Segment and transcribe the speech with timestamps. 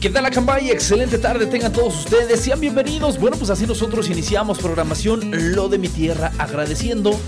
[0.00, 0.70] qué tal Acambay?
[0.70, 3.18] Excelente tarde tengan todos ustedes, sean bienvenidos.
[3.18, 7.18] Bueno, pues así nosotros iniciamos programación Lo de mi Tierra, agradeciendo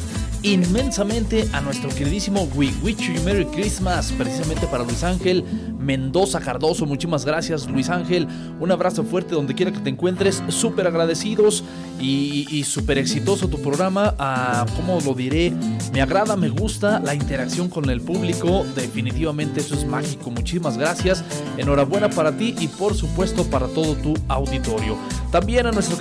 [0.42, 5.44] inmensamente a nuestro queridísimo We Wish You Merry Christmas, precisamente para Luis Ángel
[5.90, 6.86] Mendoza Cardoso.
[6.86, 8.28] Muchísimas gracias, Luis Ángel.
[8.60, 11.64] Un abrazo fuerte donde quiera que te encuentres, súper agradecidos
[11.98, 14.14] y, y súper exitoso tu programa.
[14.16, 15.52] Ah, ¿Cómo lo diré?
[15.92, 18.64] Me agrada, me gusta la interacción con el público.
[18.76, 20.30] Definitivamente eso es mágico.
[20.30, 21.24] Muchísimas gracias.
[21.56, 24.96] Enhorabuena para ti y por supuesto para todo tu auditorio.
[25.32, 25.96] También a nuestro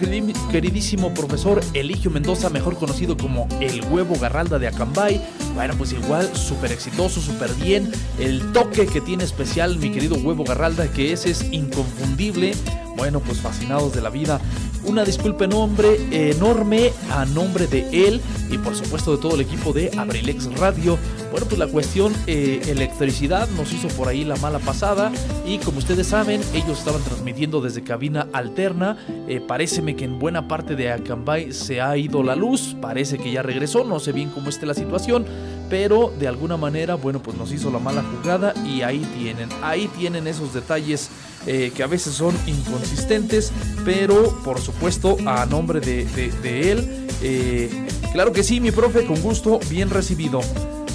[0.52, 5.20] queridísimo profesor Eligio Mendoza, mejor conocido como el huevo Garralda de Acambay.
[5.56, 7.92] Bueno, pues igual súper exitoso, súper bien.
[8.20, 12.54] El toque que tiene especial mi querido huevo Garralda, que ese es inconfundible.
[12.96, 14.42] Bueno, pues fascinados de la vida.
[14.84, 19.72] Una disculpa enorme, enorme a nombre de él y por supuesto de todo el equipo
[19.74, 20.98] de Abrilex Radio.
[21.32, 25.12] Bueno, pues la cuestión eh, electricidad nos hizo por ahí la mala pasada
[25.46, 28.98] y como ustedes saben, ellos estaban transmitiendo desde cabina alterna.
[29.28, 33.32] Eh, paréceme que en buena parte de Acambay se ha ido la luz, parece que
[33.32, 35.26] ya regresó, no sé bien cómo esté la situación,
[35.70, 39.88] pero de alguna manera, bueno, pues nos hizo la mala jugada y ahí tienen, ahí
[39.98, 41.10] tienen esos detalles
[41.48, 43.52] eh, que a veces son inconsistentes,
[43.86, 47.70] pero por supuesto a nombre de, de- él, eh,
[48.14, 50.42] claro que sí, mi profe, con gusto, bien recibido.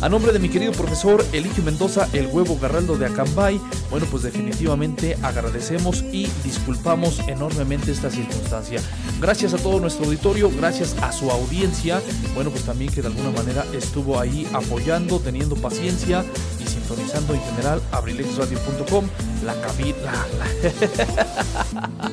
[0.05, 4.23] A nombre de mi querido profesor Eligio Mendoza, el huevo Garraldo de Acambay, bueno, pues
[4.23, 8.83] definitivamente agradecemos y disculpamos enormemente esta circunstancia.
[9.19, 12.03] Gracias a todo nuestro auditorio, gracias a su audiencia,
[12.35, 16.23] bueno, pues también que de alguna manera estuvo ahí apoyando, teniendo paciencia
[16.63, 19.07] y sintonizando en general abrilexradio.com,
[19.45, 22.11] la cabina, la,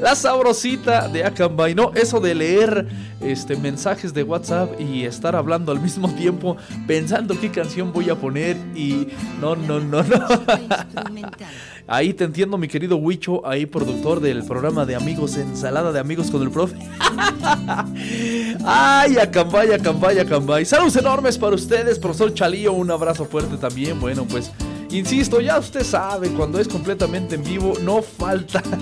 [0.00, 1.74] la sabrosita de Acambay.
[1.74, 2.86] No, eso de leer
[3.20, 6.56] este, mensajes de WhatsApp y estar hablando al mismo tiempo,
[6.86, 9.08] pensando qué canción voy a poner y
[9.40, 10.16] no, no, no, no.
[11.86, 16.30] Ahí te entiendo, mi querido Huicho, ahí productor del programa de amigos, ensalada de amigos
[16.30, 16.76] con el profe.
[18.64, 20.64] Ay, Acambay, Acambay, Acambay.
[20.64, 24.00] Saludos enormes para ustedes, profesor Chalío, un abrazo fuerte también.
[24.00, 24.50] Bueno, pues,
[24.98, 28.62] insisto, ya usted sabe, cuando es completamente en vivo, no falta.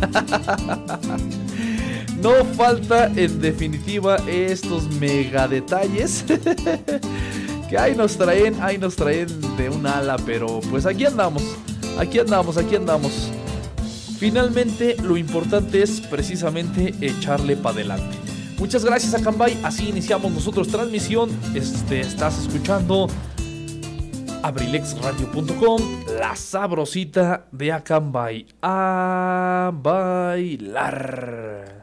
[2.22, 6.24] No falta en definitiva estos mega detalles
[7.68, 11.42] que ahí nos traen, ahí nos traen de un ala, pero pues aquí andamos,
[11.98, 13.32] aquí andamos, aquí andamos.
[14.20, 18.16] Finalmente lo importante es precisamente echarle para adelante.
[18.56, 21.28] Muchas gracias a Cambay, así iniciamos nosotros transmisión.
[21.56, 23.08] Este, estás escuchando
[24.42, 25.80] abrilexradio.com,
[26.18, 28.46] la sabrosita de Acambay.
[28.62, 31.81] A bailar.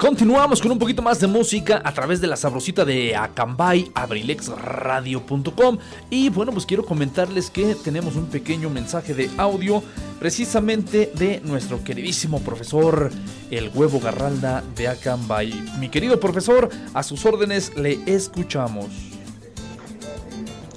[0.00, 5.78] Continuamos con un poquito más de música a través de la sabrosita de Acambay, abrilexradio.com.
[6.08, 9.82] Y bueno, pues quiero comentarles que tenemos un pequeño mensaje de audio
[10.18, 13.10] precisamente de nuestro queridísimo profesor,
[13.50, 15.52] el huevo Garralda de Acambay.
[15.78, 18.86] Mi querido profesor, a sus órdenes le escuchamos.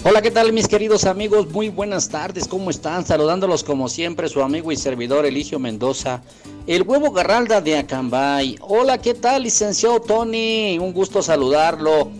[0.05, 1.49] Hola, ¿qué tal mis queridos amigos?
[1.49, 3.05] Muy buenas tardes, ¿cómo están?
[3.05, 6.21] Saludándolos como siempre, su amigo y servidor Eligio Mendoza,
[6.68, 8.57] el huevo Garralda de Acambay.
[8.62, 10.77] Hola, ¿qué tal, licenciado Tony?
[10.80, 12.12] Un gusto saludarlo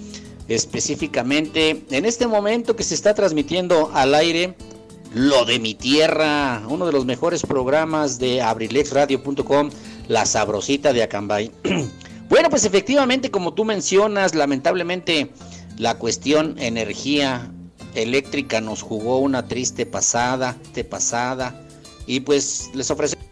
[0.50, 4.56] específicamente en este momento que se está transmitiendo al aire
[5.14, 9.70] Lo de mi tierra, uno de los mejores programas de abrilexradio.com,
[10.08, 11.52] La Sabrosita de Acambay.
[12.30, 15.32] bueno, pues efectivamente, como tú mencionas, lamentablemente
[15.78, 17.50] la cuestión energía
[17.96, 21.64] eléctrica nos jugó una triste pasada, de pasada,
[22.08, 23.23] y pues les ofrecemos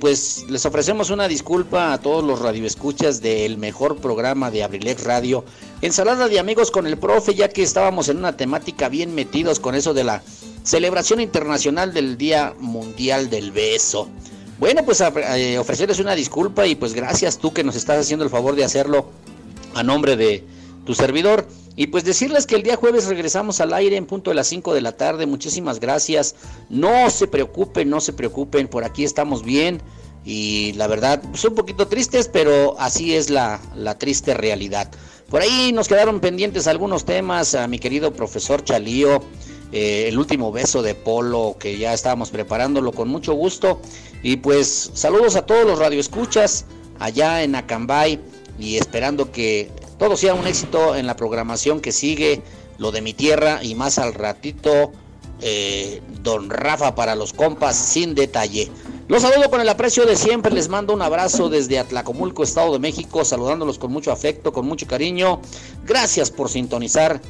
[0.00, 5.44] pues les ofrecemos una disculpa a todos los radioescuchas del mejor programa de Abrilex Radio,
[5.82, 9.74] Ensalada de amigos con el profe, ya que estábamos en una temática bien metidos con
[9.74, 10.22] eso de la
[10.64, 14.08] celebración internacional del Día Mundial del Beso.
[14.58, 18.30] Bueno, pues eh, ofrecerles una disculpa y pues gracias tú que nos estás haciendo el
[18.30, 19.10] favor de hacerlo
[19.74, 20.44] a nombre de
[20.84, 21.46] tu servidor.
[21.76, 24.74] Y pues decirles que el día jueves regresamos al aire en punto de las 5
[24.74, 25.26] de la tarde.
[25.26, 26.34] Muchísimas gracias.
[26.68, 28.68] No se preocupen, no se preocupen.
[28.68, 29.80] Por aquí estamos bien.
[30.24, 34.90] Y la verdad, pues un poquito tristes, pero así es la, la triste realidad.
[35.30, 37.54] Por ahí nos quedaron pendientes algunos temas.
[37.54, 39.22] A mi querido profesor Chalío.
[39.72, 43.80] Eh, el último beso de Polo, que ya estábamos preparándolo con mucho gusto.
[44.22, 46.66] Y pues saludos a todos los radioescuchas
[46.98, 48.20] allá en Acambay.
[48.58, 52.40] Y esperando que todo sea un éxito en la programación que sigue,
[52.78, 54.92] lo de mi tierra y más al ratito,
[55.42, 58.70] eh, don Rafa para los compas sin detalle.
[59.08, 62.78] Los saludo con el aprecio de siempre, les mando un abrazo desde Atlacomulco, Estado de
[62.78, 65.42] México, saludándolos con mucho afecto, con mucho cariño.
[65.84, 67.20] Gracias por sintonizar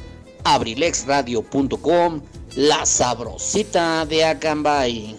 [0.45, 2.21] abrilexradio.com,
[2.55, 5.17] la sabrosita de Acambay.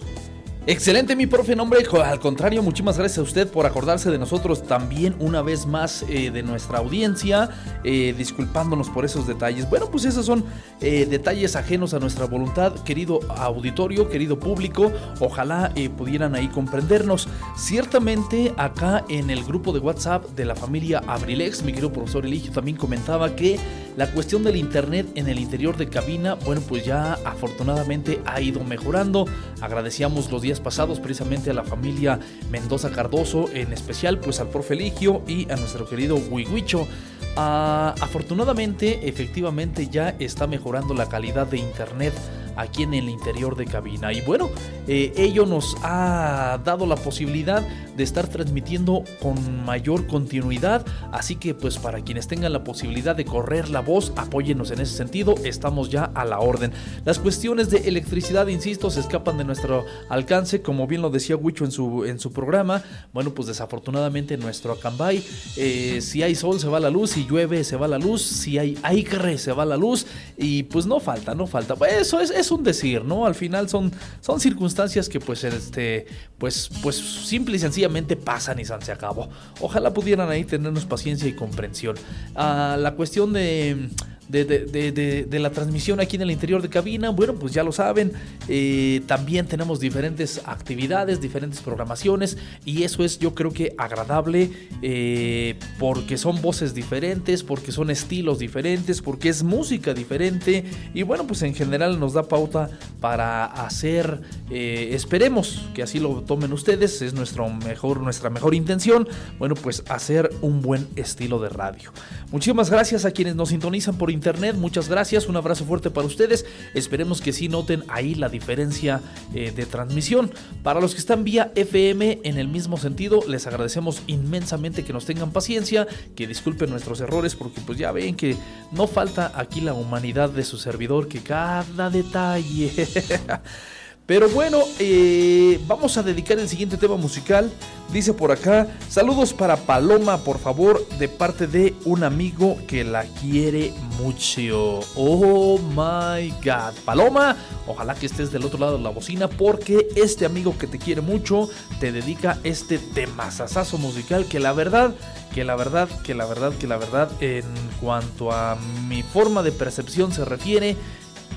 [0.65, 1.83] Excelente, mi profe, nombre.
[2.05, 6.31] Al contrario, muchísimas gracias a usted por acordarse de nosotros también una vez más eh,
[6.31, 7.49] de nuestra audiencia,
[7.83, 9.69] eh, disculpándonos por esos detalles.
[9.69, 10.45] Bueno, pues esos son
[10.79, 14.89] eh, detalles ajenos a nuestra voluntad, querido auditorio, querido público.
[15.19, 17.27] Ojalá pudieran ahí comprendernos.
[17.57, 22.53] Ciertamente, acá en el grupo de WhatsApp de la familia Abrilex, mi querido profesor Eligio
[22.53, 23.59] también comentaba que
[23.97, 28.63] la cuestión del internet en el interior de cabina, bueno, pues ya afortunadamente ha ido
[28.63, 29.25] mejorando.
[29.61, 32.19] Agradecíamos los días pasados precisamente a la familia
[32.49, 36.87] Mendoza Cardoso, en especial pues al profe Eligio y a nuestro querido Huiguicho.
[37.35, 42.13] Ah, afortunadamente, efectivamente ya está mejorando la calidad de internet
[42.55, 44.13] aquí en el interior de cabina.
[44.13, 44.49] Y bueno,
[44.87, 47.63] eh, ello nos ha dado la posibilidad
[47.95, 50.85] de estar transmitiendo con mayor continuidad.
[51.11, 54.95] Así que pues para quienes tengan la posibilidad de correr la voz, apóyennos en ese
[54.95, 55.35] sentido.
[55.43, 56.71] Estamos ya a la orden.
[57.05, 61.65] Las cuestiones de electricidad, insisto, se escapan de nuestro alcance, como bien lo decía Huicho
[61.65, 62.83] en su, en su programa.
[63.13, 65.23] Bueno, pues desafortunadamente en nuestro Acambay,
[65.57, 68.57] eh, si hay sol se va la luz, si llueve se va la luz, si
[68.57, 70.05] hay aire se va la luz.
[70.37, 71.75] Y pues no falta, no falta.
[71.87, 73.25] Eso es, es un decir, ¿no?
[73.25, 76.05] Al final son, son circunstancias que pues este,
[76.37, 79.29] pues, pues simple y sencillamente pasan y se acabó.
[79.59, 81.95] Ojalá pudieran ahí tenernos paciencia y comprensión.
[82.35, 83.89] Ah, la cuestión de
[84.33, 87.09] de, la transmisión aquí en el interior de cabina.
[87.11, 88.11] Bueno, pues ya lo saben,
[88.47, 94.49] eh, también tenemos diferentes actividades, diferentes programaciones y eso es yo creo que agradable
[94.81, 101.27] eh, porque son voces diferentes, porque son estilos diferentes, porque es música diferente y bueno,
[101.27, 107.01] pues en general nos da pauta para hacer, eh, esperemos que así lo tomen ustedes,
[107.01, 111.91] es nuestro mejor, nuestra mejor intención, bueno, pues hacer un buen estilo de radio.
[112.31, 114.22] Muchísimas gracias a quienes nos sintonizan por internet.
[114.55, 115.27] Muchas gracias.
[115.27, 116.45] Un abrazo fuerte para ustedes.
[116.73, 119.01] Esperemos que sí noten ahí la diferencia
[119.33, 120.31] eh, de transmisión.
[120.63, 125.05] Para los que están vía FM en el mismo sentido, les agradecemos inmensamente que nos
[125.05, 128.37] tengan paciencia, que disculpen nuestros errores, porque pues ya ven que
[128.71, 132.71] no falta aquí la humanidad de su servidor, que cada detalle.
[134.05, 137.49] Pero bueno, eh, vamos a dedicar el siguiente tema musical.
[137.93, 143.03] Dice por acá, saludos para Paloma, por favor, de parte de un amigo que la
[143.03, 144.81] quiere mucho.
[144.95, 146.73] Oh my god.
[146.83, 150.79] Paloma, ojalá que estés del otro lado de la bocina porque este amigo que te
[150.79, 151.47] quiere mucho
[151.79, 154.93] te dedica este tema sasazo musical que la verdad,
[155.33, 157.45] que la verdad, que la verdad, que la verdad, en
[157.79, 158.57] cuanto a
[158.87, 160.75] mi forma de percepción se refiere,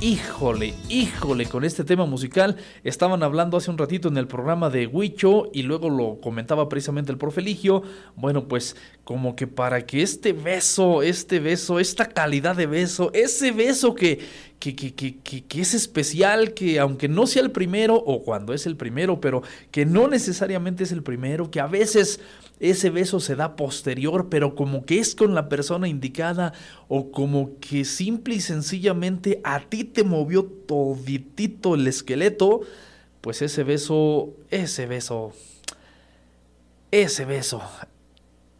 [0.03, 4.87] Híjole, híjole, con este tema musical estaban hablando hace un ratito en el programa de
[4.87, 7.83] Huicho y luego lo comentaba precisamente el profe Ligio.
[8.15, 13.53] Bueno, pues como que para que este beso, este beso, esta calidad de beso, ese
[13.53, 14.21] beso que,
[14.59, 18.67] que, que, que, que es especial, que aunque no sea el primero o cuando es
[18.67, 22.21] el primero, pero que no necesariamente es el primero, que a veces
[22.59, 26.55] ese beso se da posterior, pero como que es con la persona indicada
[26.89, 32.63] o como que simple y sencillamente a ti te movió toditito el esqueleto,
[33.21, 35.33] pues ese beso, ese beso,
[36.91, 37.63] ese beso,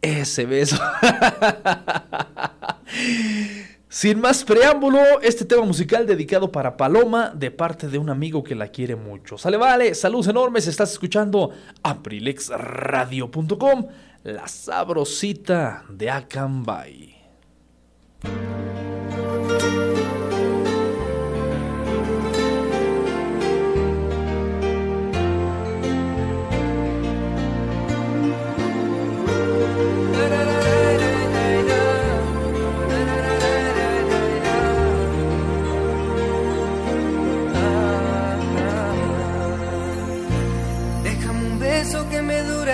[0.03, 0.77] ese beso.
[3.97, 8.55] Sin más preámbulo, este tema musical dedicado para Paloma de parte de un amigo que
[8.55, 9.39] la quiere mucho.
[9.39, 13.87] Sale, vale, saludos enormes, estás escuchando aprilexradio.com,
[14.23, 17.17] la sabrosita de Acambay.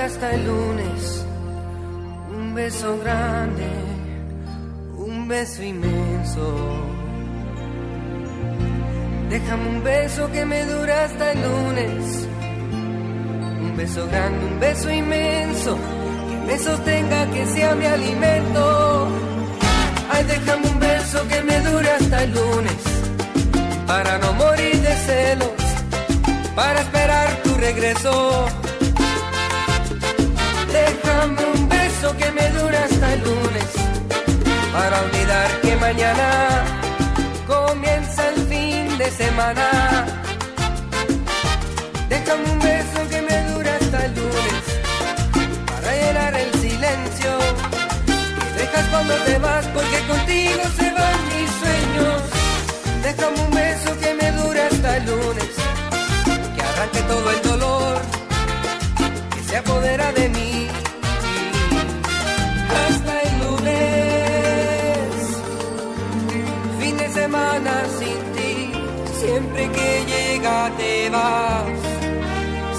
[0.02, 1.24] Hasta el lunes.
[2.36, 3.68] Un beso grande,
[4.96, 6.46] un beso inmenso.
[9.30, 12.28] Déjame un beso que me dura hasta el lunes.
[13.62, 15.78] Un beso grande, un beso inmenso,
[16.28, 19.08] que me sostenga, que sea mi alimento.
[20.12, 22.82] Ay, déjame un beso que me dure hasta el lunes,
[23.86, 25.62] para no morir de celos,
[26.54, 28.46] para esperar tu regreso
[31.22, 33.68] Déjame un beso que me dure hasta el lunes,
[34.72, 36.64] para olvidar que mañana
[37.46, 40.04] comienza el fin de semana.
[42.08, 44.64] Déjame un beso que me dure hasta el lunes,
[45.66, 47.30] para llenar el silencio
[48.56, 52.22] dejas cuando te vas, porque contigo se van mis sueños.
[53.04, 55.52] Déjame un beso que me dure hasta el lunes,
[56.56, 57.41] que arranque todo el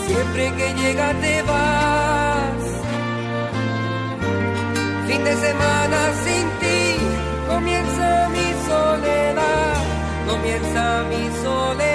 [0.07, 2.63] Siempre que llega te vas.
[5.07, 6.97] Fin de semana sin ti.
[7.47, 9.75] Comienza mi soledad.
[10.27, 11.92] Comienza mi soledad.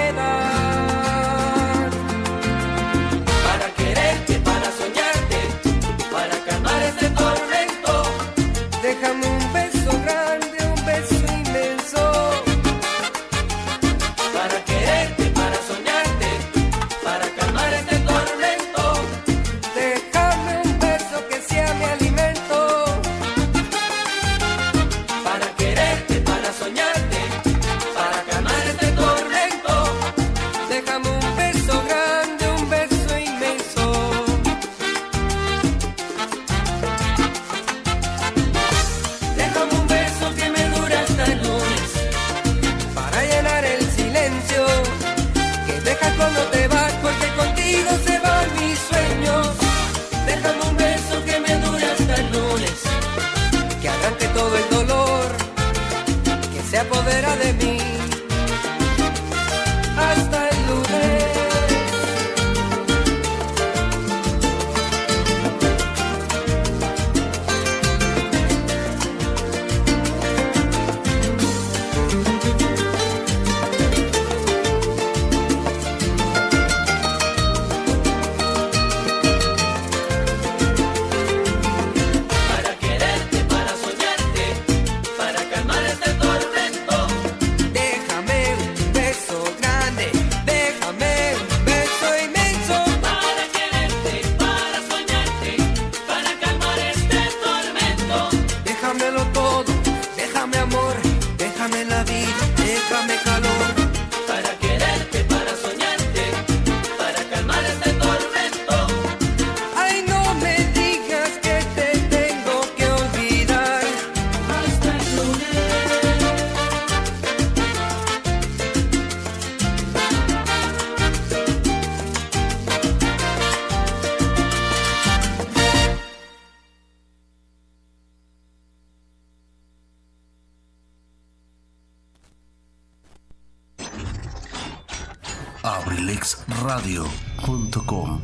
[136.33, 138.21] abrilexradio.com.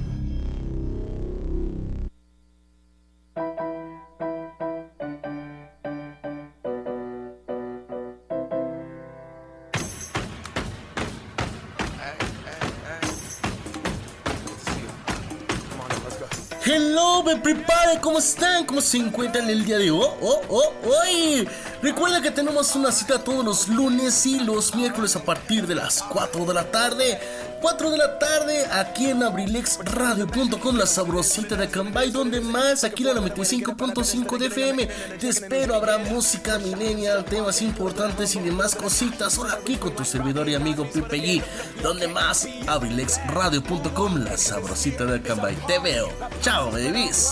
[16.68, 18.66] Hello, me prepare, ¿cómo están?
[18.66, 20.08] ¿Cómo se encuentran el día de hoy?
[20.22, 21.48] Oh, oh, hoy.
[21.82, 26.02] Recuerda que tenemos una cita todos los lunes y los miércoles a partir de las
[26.02, 27.20] 4 de la tarde.
[27.62, 33.14] 4 de la tarde aquí en abrilexradio.com, la sabrosita de Cambay, donde más, aquí la
[33.14, 34.86] 95.5 de FM.
[35.20, 39.38] Te espero, habrá música millennial, temas importantes y demás cositas.
[39.38, 41.44] Hola aquí con tu servidor y amigo Pipe G,
[41.82, 45.56] donde más, abrilexradio.com, la sabrosita de Cambay.
[45.68, 46.10] Te veo.
[46.42, 47.32] Chao, babies.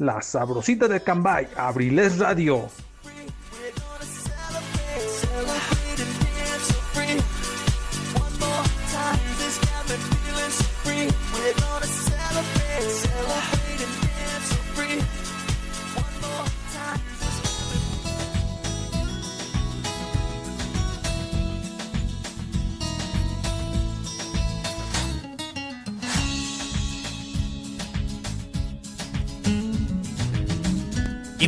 [0.00, 2.70] La Sabrosita de Cambay, Abriles Radio.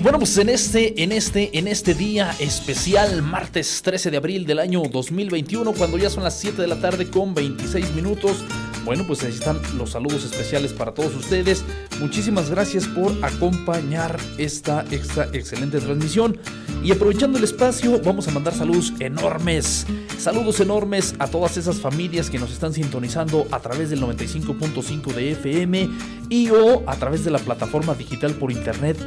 [0.03, 4.59] Bueno, pues en este, en este, en este día especial, martes 13 de abril del
[4.59, 8.45] año 2021, cuando ya son las 7 de la tarde con 26 minutos,
[8.85, 11.65] bueno, pues ahí están los saludos especiales para todos ustedes.
[12.01, 16.37] Muchísimas gracias por acompañar esta, esta excelente transmisión.
[16.83, 19.87] Y aprovechando el espacio, vamos a mandar saludos enormes.
[20.19, 25.33] Saludos enormes a todas esas familias que nos están sintonizando a través del 95.5 de
[25.33, 25.89] FM
[26.29, 28.99] y o a través de la plataforma digital por internet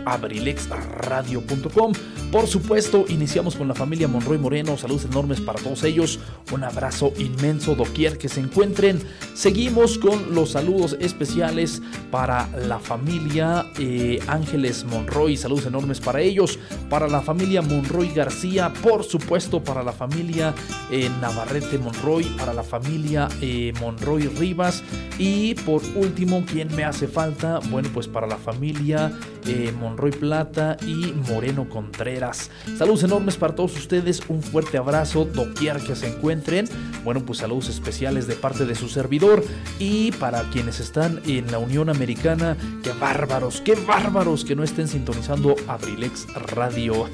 [0.86, 1.94] abrilexradio.com.
[2.32, 4.78] Por supuesto, iniciamos con la familia Monroy Moreno.
[4.78, 6.20] Saludos enormes para todos ellos.
[6.52, 9.02] Un abrazo inmenso doquier que se encuentren.
[9.34, 15.38] Seguimos con los saludos especiales para la familia eh, Ángeles Monroy.
[15.38, 16.60] Saludos enormes para ellos.
[16.90, 18.74] Para la familia Monroy García.
[18.84, 20.54] Por supuesto, para la familia
[20.92, 22.26] eh, Navarrete Monroy.
[22.38, 24.84] Para la familia eh, Monroy Rivas.
[25.18, 27.60] Y por último, ¿quién me hace falta?
[27.70, 29.14] Bueno, pues para la familia
[29.48, 32.50] eh, Monroy Plata y Moreno Contreras.
[32.78, 34.22] Saludos enormes para todos ustedes.
[34.28, 36.68] Un fuerte abrazo, doquier que se encuentren.
[37.04, 39.44] Bueno, pues saludos especiales de parte de su servidor.
[39.80, 44.88] Y para quienes están en la Unión Americana, qué bárbaros, qué bárbaros que no estén
[44.88, 47.10] sintonizando Abrilex Radio.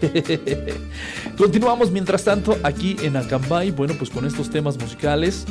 [1.37, 3.71] Continuamos mientras tanto aquí en Acambay.
[3.71, 5.45] Bueno, pues con estos temas musicales.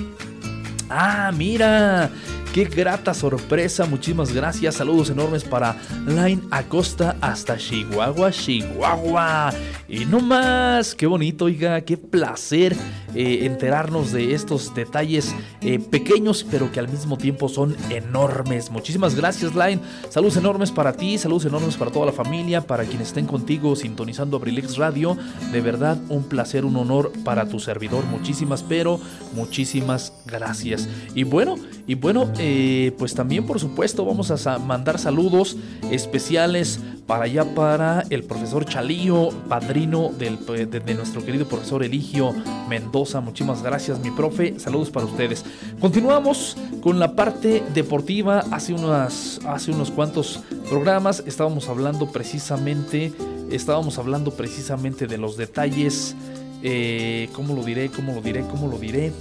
[0.88, 2.10] Ah, mira,
[2.52, 3.86] qué grata sorpresa.
[3.86, 4.76] Muchísimas gracias.
[4.76, 9.52] Saludos enormes para Line Acosta hasta Chihuahua, Chihuahua.
[9.88, 12.76] Y no más, qué bonito, oiga, qué placer
[13.14, 18.70] eh, enterarnos de estos detalles eh, pequeños, pero que al mismo tiempo son enormes.
[18.70, 19.80] Muchísimas gracias, Line.
[20.08, 24.36] Saludos enormes para ti, saludos enormes para toda la familia, para quienes estén contigo sintonizando
[24.36, 25.16] Abrilex Radio.
[25.52, 28.04] De verdad, un placer, un honor para tu servidor.
[28.06, 29.00] Muchísimas, pero
[29.34, 30.88] muchísimas gracias.
[31.14, 35.56] Y bueno, y bueno, eh, pues también por supuesto vamos a mandar saludos
[35.90, 42.32] especiales para allá para el profesor Chalío, padrino del, de, de nuestro querido profesor Eligio
[42.68, 43.20] Mendoza.
[43.20, 44.58] Muchísimas gracias, mi profe.
[44.58, 45.44] Saludos para ustedes.
[45.80, 48.44] Continuamos con la parte deportiva.
[48.52, 53.12] Hace, unas, hace unos cuantos programas estábamos hablando precisamente,
[53.50, 56.14] estábamos hablando precisamente de los detalles.
[56.62, 57.88] Eh, ¿Cómo lo diré?
[57.88, 58.42] ¿Cómo lo diré?
[58.42, 59.12] ¿Cómo lo diré?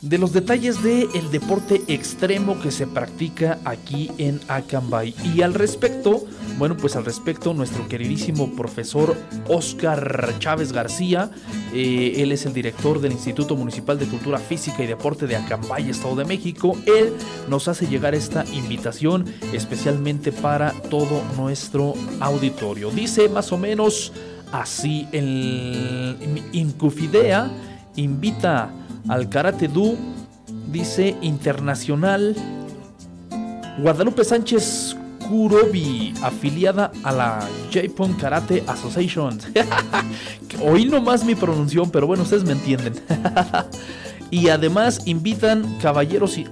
[0.00, 5.14] De los detalles del el deporte extremo que se practica aquí en Acambay.
[5.34, 6.24] Y al respecto,
[6.56, 9.16] bueno, pues al respecto, nuestro queridísimo profesor
[9.48, 11.30] Oscar Chávez García,
[11.72, 15.90] eh, él es el director del Instituto Municipal de Cultura Física y Deporte de Acambay,
[15.90, 16.76] Estado de México.
[16.86, 17.12] Él
[17.48, 22.90] nos hace llegar esta invitación especialmente para todo nuestro auditorio.
[22.90, 24.12] Dice más o menos
[24.52, 26.16] así, el
[26.52, 27.50] Incufidea
[27.96, 28.70] invita
[29.08, 29.96] al Karate Do,
[30.70, 32.36] dice Internacional.
[33.78, 34.96] Guadalupe Sánchez
[35.28, 39.38] Kurobi, afiliada a la Japon Karate Association.
[40.62, 42.94] Oí nomás mi pronunciación, pero bueno, ustedes me entienden.
[44.30, 46.46] y además invitan caballeros y,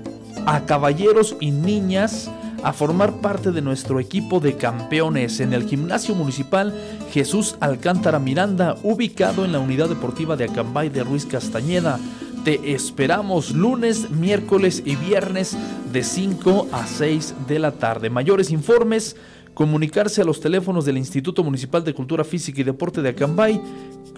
[0.47, 2.31] a caballeros y niñas
[2.63, 6.75] a formar parte de nuestro equipo de campeones en el gimnasio municipal
[7.13, 11.99] Jesús Alcántara Miranda, ubicado en la unidad deportiva de Acambay de Ruiz Castañeda.
[12.47, 15.59] Te esperamos lunes, miércoles y viernes
[15.93, 18.09] de 5 a 6 de la tarde.
[18.09, 19.17] Mayores informes,
[19.53, 23.61] comunicarse a los teléfonos del Instituto Municipal de Cultura Física y Deporte de Acambay,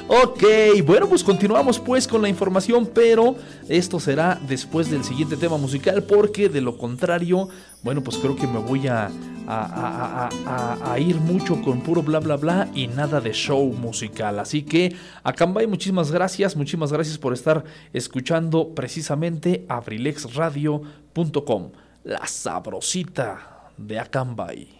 [0.09, 0.43] ok,
[0.85, 3.35] bueno, pues continuamos pues con la información, pero
[3.67, 7.49] esto será después del siguiente tema musical, porque de lo contrario,
[7.83, 9.09] bueno, pues creo que me voy a,
[10.99, 14.39] ir mucho con puro bla bla bla y nada de show musical.
[14.39, 21.71] Así que, Acambay, muchísimas gracias, muchísimas gracias por estar escuchando precisamente abrilexradio.com
[22.03, 24.79] la sabrosita de Acambay.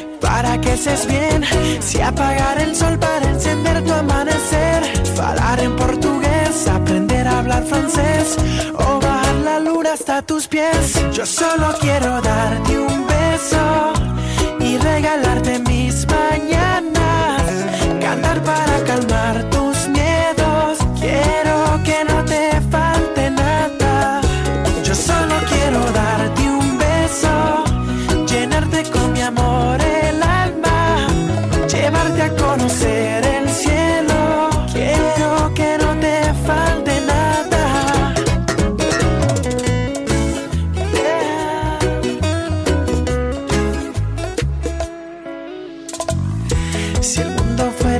[0.21, 1.43] para que seas bien.
[1.81, 4.83] Si apagar el sol para encender tu amanecer.
[5.15, 8.37] Falar en portugués, aprender a hablar francés
[8.75, 11.01] o bajar la luna hasta tus pies.
[11.11, 13.93] Yo solo quiero darte un beso
[14.59, 17.00] y regalarte mis mañanas.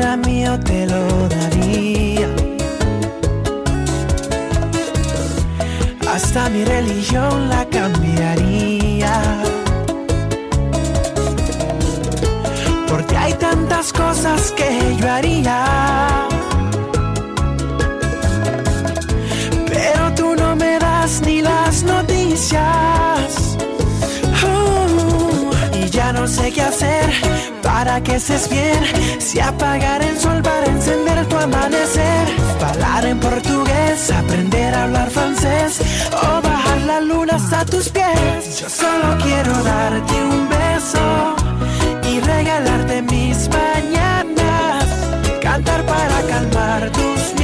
[0.01, 2.27] Fuera mío te lo daría.
[6.11, 9.13] Hasta mi religión la cambiaría.
[12.89, 16.27] Porque hay tantas cosas que yo haría.
[19.67, 23.57] Pero tú no me das ni las noticias.
[24.43, 27.10] Uh, y ya no sé qué hacer
[27.83, 28.83] para que estés bien.
[29.19, 32.25] Si apagar el sol para encender tu amanecer.
[32.69, 35.81] Hablar en portugués, aprender a hablar francés.
[36.27, 38.59] O bajar la luna hasta tus pies.
[38.59, 41.05] Yo solo quiero darte un beso
[42.11, 44.85] y regalarte mis mañanas.
[45.41, 47.40] Cantar para calmar tus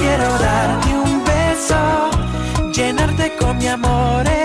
[0.00, 2.10] quiero darte un beso,
[2.72, 4.39] llenarte con mi amor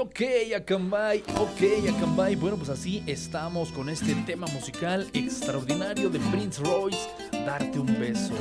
[0.00, 0.20] ok,
[0.56, 2.34] Acambay, ok, Acambay.
[2.34, 7.08] Bueno, pues así estamos con este tema musical extraordinario de Prince Royce,
[7.44, 8.32] Darte un beso.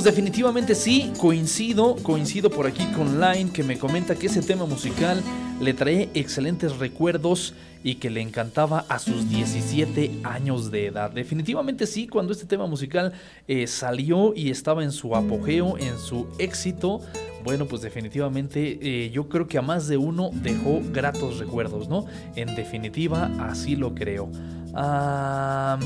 [0.00, 4.64] Pues definitivamente sí, coincido, coincido por aquí con Line que me comenta que ese tema
[4.64, 5.22] musical
[5.60, 7.52] le trae excelentes recuerdos
[7.84, 11.10] y que le encantaba a sus 17 años de edad.
[11.10, 13.12] Definitivamente sí, cuando este tema musical
[13.46, 17.02] eh, salió y estaba en su apogeo, en su éxito,
[17.44, 22.06] bueno, pues definitivamente eh, yo creo que a más de uno dejó gratos recuerdos, ¿no?
[22.36, 24.30] En definitiva, así lo creo.
[24.72, 25.78] Ah...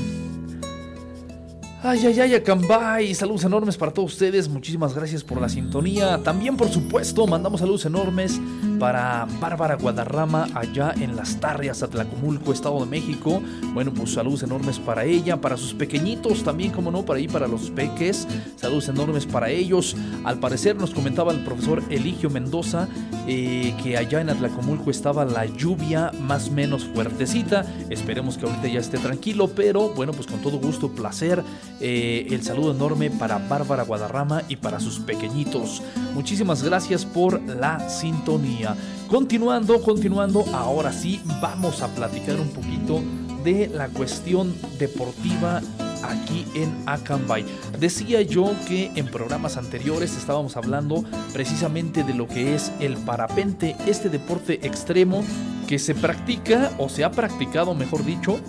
[1.87, 3.13] Ay, ay, ay, Acambay.
[3.13, 4.49] Saludos enormes para todos ustedes.
[4.49, 6.19] Muchísimas gracias por la sintonía.
[6.23, 8.41] También, por supuesto, mandamos saludos enormes
[8.79, 13.39] para Bárbara Guadarrama, allá en Las Tarrias, Atlacomulco, Estado de México.
[13.75, 17.47] Bueno, pues saludos enormes para ella, para sus pequeñitos también, como no, para ahí, para
[17.47, 18.27] los peques.
[18.55, 19.95] Saludos enormes para ellos.
[20.23, 22.87] Al parecer, nos comentaba el profesor Eligio Mendoza
[23.27, 27.63] eh, que allá en Atlacomulco estaba la lluvia más o menos fuertecita.
[27.91, 31.43] Esperemos que ahorita ya esté tranquilo, pero bueno, pues con todo gusto, placer.
[31.81, 35.81] Eh, el saludo enorme para Bárbara Guadarrama y para sus pequeñitos.
[36.13, 38.75] Muchísimas gracias por la sintonía.
[39.07, 43.01] Continuando, continuando, ahora sí vamos a platicar un poquito
[43.43, 45.61] de la cuestión deportiva
[46.03, 47.45] aquí en Acambay.
[47.79, 53.75] Decía yo que en programas anteriores estábamos hablando precisamente de lo que es el parapente,
[53.85, 55.23] este deporte extremo
[55.67, 58.39] que se practica o se ha practicado, mejor dicho,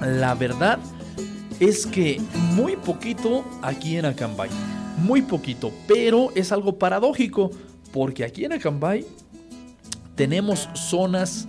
[0.00, 0.78] la verdad
[1.60, 2.20] es que
[2.54, 4.50] muy poquito aquí en Acambay.
[4.98, 7.50] Muy poquito, pero es algo paradójico,
[7.92, 9.06] porque aquí en Acambay
[10.14, 11.46] tenemos zonas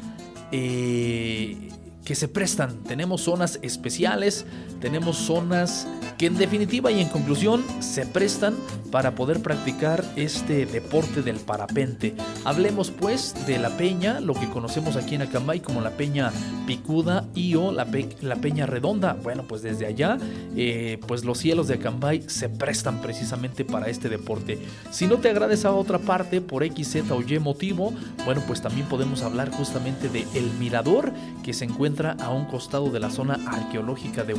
[0.51, 1.69] eh,
[2.05, 4.45] que se prestan, tenemos zonas especiales,
[4.81, 8.55] tenemos zonas que en definitiva y en conclusión se prestan
[8.91, 12.13] para poder practicar este deporte del parapente.
[12.43, 16.31] Hablemos pues de la peña, lo que conocemos aquí en Acambay como la peña
[16.67, 19.13] picuda y o la, peña redonda.
[19.13, 20.17] Bueno, pues desde allá,
[20.55, 24.59] eh, pues los cielos de Acambay se prestan precisamente para este deporte.
[24.91, 27.93] Si no te agrada esa otra parte por X, Z o Y motivo,
[28.25, 31.11] bueno, pues también podemos hablar justamente de El Mirador
[31.43, 34.33] que se encuentra a un costado de la zona arqueológica de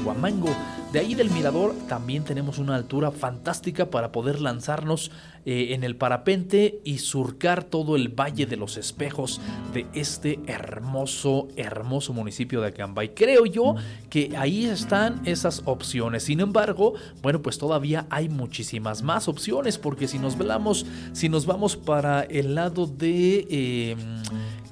[0.93, 5.11] De ahí del Mirador también tenemos una altura fantástica para poder lanzarnos
[5.47, 9.41] eh, en el parapente y surcar todo el Valle de los Espejos
[9.73, 13.15] de este hermoso, hermoso municipio de Acambay.
[13.15, 13.75] Creo yo
[14.11, 16.25] que ahí están esas opciones.
[16.25, 16.93] Sin embargo,
[17.23, 22.23] bueno, pues todavía hay muchísimas más opciones porque si nos velamos, si nos vamos para
[22.23, 23.47] el lado de...
[23.51, 23.97] Eh,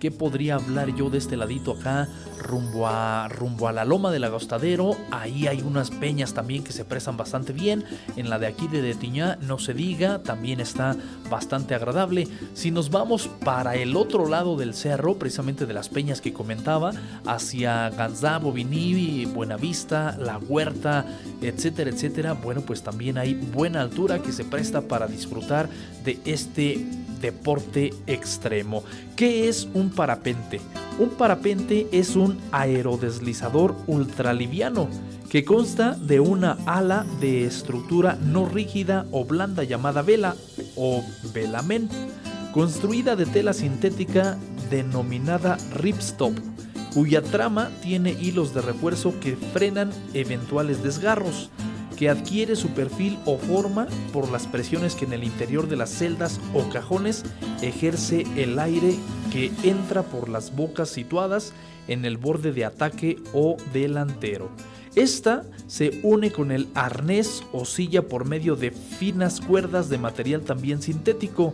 [0.00, 2.08] ¿Qué podría hablar yo de este ladito acá?
[2.38, 4.96] Rumbo a, rumbo a la loma del agostadero.
[5.10, 7.84] Ahí hay unas peñas también que se prestan bastante bien.
[8.16, 10.96] En la de aquí de Detiñá, no se diga, también está
[11.28, 12.26] bastante agradable.
[12.54, 16.92] Si nos vamos para el otro lado del cerro, precisamente de las peñas que comentaba,
[17.26, 21.04] hacia Ganzá, Bobini, Buenavista, La Huerta,
[21.42, 25.68] etcétera, etcétera, bueno, pues también hay buena altura que se presta para disfrutar
[26.04, 26.88] de este
[27.20, 28.82] deporte extremo.
[29.16, 30.60] ¿Qué es un parapente?
[30.98, 34.88] Un parapente es un aerodeslizador ultraliviano
[35.30, 40.34] que consta de una ala de estructura no rígida o blanda llamada vela
[40.76, 41.88] o velamen,
[42.52, 44.36] construida de tela sintética
[44.70, 46.36] denominada ripstop,
[46.92, 51.50] cuya trama tiene hilos de refuerzo que frenan eventuales desgarros
[52.00, 55.90] que adquiere su perfil o forma por las presiones que en el interior de las
[55.90, 57.24] celdas o cajones
[57.60, 58.94] ejerce el aire
[59.30, 61.52] que entra por las bocas situadas
[61.88, 64.48] en el borde de ataque o delantero.
[64.94, 70.40] Esta se une con el arnés o silla por medio de finas cuerdas de material
[70.40, 71.52] también sintético,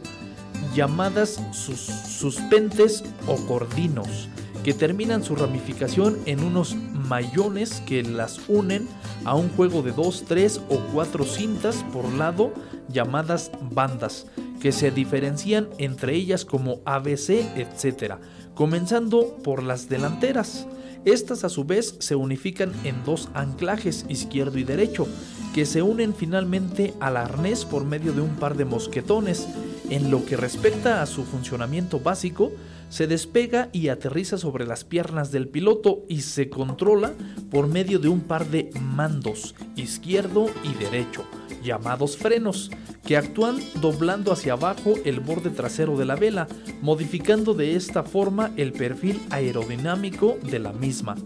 [0.76, 4.28] llamadas sus suspentes o cordinos,
[4.62, 6.76] que terminan su ramificación en unos
[7.08, 8.88] mayones que las unen
[9.24, 12.52] a un juego de dos, tres o cuatro cintas por lado
[12.88, 14.26] llamadas bandas,
[14.60, 18.14] que se diferencian entre ellas como ABC, etc.,
[18.54, 20.66] comenzando por las delanteras.
[21.04, 25.06] Estas a su vez se unifican en dos anclajes izquierdo y derecho,
[25.54, 29.46] que se unen finalmente al arnés por medio de un par de mosquetones.
[29.88, 32.50] En lo que respecta a su funcionamiento básico,
[32.88, 37.12] se despega y aterriza sobre las piernas del piloto y se controla
[37.50, 41.24] por medio de un par de mandos, izquierdo y derecho,
[41.62, 42.70] llamados frenos,
[43.04, 46.48] que actúan doblando hacia abajo el borde trasero de la vela,
[46.82, 51.16] modificando de esta forma el perfil aerodinámico de la misma.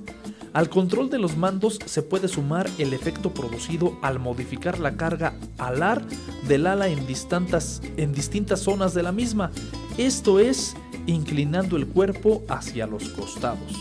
[0.53, 5.35] Al control de los mandos se puede sumar el efecto producido al modificar la carga
[5.59, 6.05] alar
[6.49, 7.07] del ala en,
[7.97, 9.53] en distintas zonas de la misma,
[9.97, 10.75] esto es,
[11.07, 13.77] inclinando el cuerpo hacia los costados.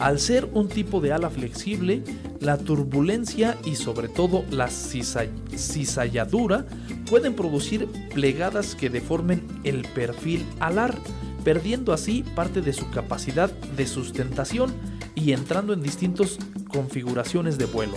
[0.00, 2.02] Al ser un tipo de ala flexible,
[2.40, 6.66] la turbulencia y sobre todo la cizalladura
[7.08, 10.98] pueden producir plegadas que deformen el perfil alar,
[11.42, 14.74] perdiendo así parte de su capacidad de sustentación
[15.14, 17.94] y entrando en distintas configuraciones de vuelo,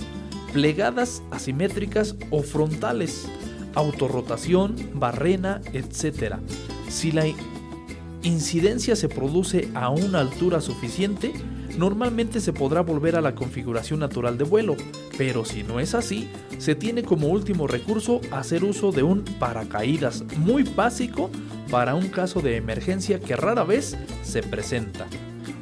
[0.53, 3.27] plegadas asimétricas o frontales,
[3.73, 6.35] autorrotación, barrena, etc.
[6.89, 7.25] Si la
[8.23, 11.33] incidencia se produce a una altura suficiente,
[11.77, 14.75] normalmente se podrá volver a la configuración natural de vuelo,
[15.17, 20.23] pero si no es así, se tiene como último recurso hacer uso de un paracaídas
[20.37, 21.29] muy básico
[21.69, 25.05] para un caso de emergencia que rara vez se presenta.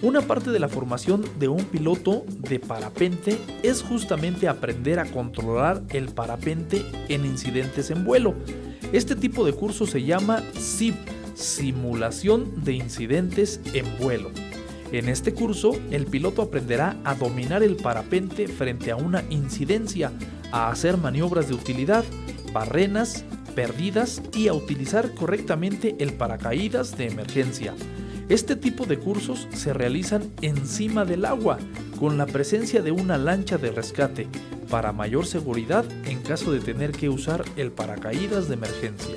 [0.03, 5.81] Una parte de la formación de un piloto de parapente es justamente aprender a controlar
[5.91, 8.33] el parapente en incidentes en vuelo.
[8.91, 10.95] Este tipo de curso se llama SIP,
[11.35, 14.31] Simulación de Incidentes en Vuelo.
[14.91, 20.11] En este curso, el piloto aprenderá a dominar el parapente frente a una incidencia,
[20.51, 22.03] a hacer maniobras de utilidad,
[22.51, 23.23] barrenas,
[23.55, 27.73] perdidas y a utilizar correctamente el paracaídas de emergencia.
[28.33, 31.59] Este tipo de cursos se realizan encima del agua,
[31.99, 34.27] con la presencia de una lancha de rescate,
[34.71, 39.13] para mayor seguridad en caso de tener que usar el paracaídas de emergencia.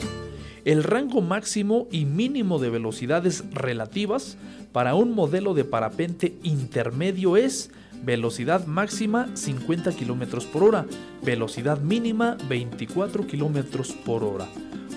[0.66, 4.36] El rango máximo y mínimo de velocidades relativas
[4.72, 7.70] para un modelo de parapente intermedio es
[8.04, 10.86] velocidad máxima 50 km por hora,
[11.22, 14.46] velocidad mínima 24 km por hora.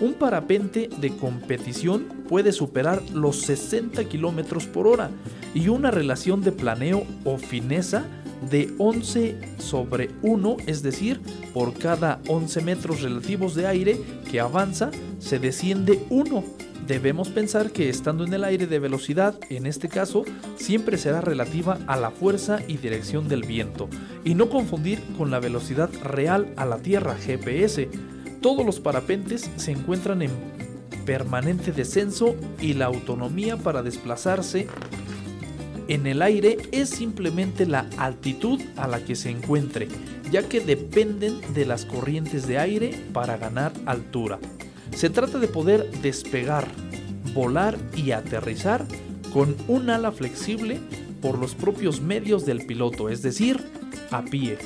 [0.01, 5.09] Un parapente de competición puede superar los 60 km por hora
[5.53, 8.05] y una relación de planeo o fineza
[8.49, 11.19] de 11 sobre 1, es decir,
[11.53, 16.68] por cada 11 metros relativos de aire que avanza, se desciende 1.
[16.89, 20.25] Debemos pensar que estando en el aire de velocidad, en este caso,
[20.55, 23.87] siempre será relativa a la fuerza y dirección del viento,
[24.23, 27.87] y no confundir con la velocidad real a la Tierra GPS,
[28.41, 30.31] todos los parapentes se encuentran en
[31.05, 34.65] permanente descenso y la autonomía para desplazarse
[35.89, 39.89] en el aire es simplemente la altitud a la que se encuentre,
[40.31, 44.39] ya que dependen de las corrientes de aire para ganar altura.
[44.95, 46.67] Se trata de poder despegar,
[47.33, 48.85] volar y aterrizar
[49.31, 50.79] con un ala flexible
[51.21, 53.59] por los propios medios del piloto, es decir,
[54.11, 54.57] a pie.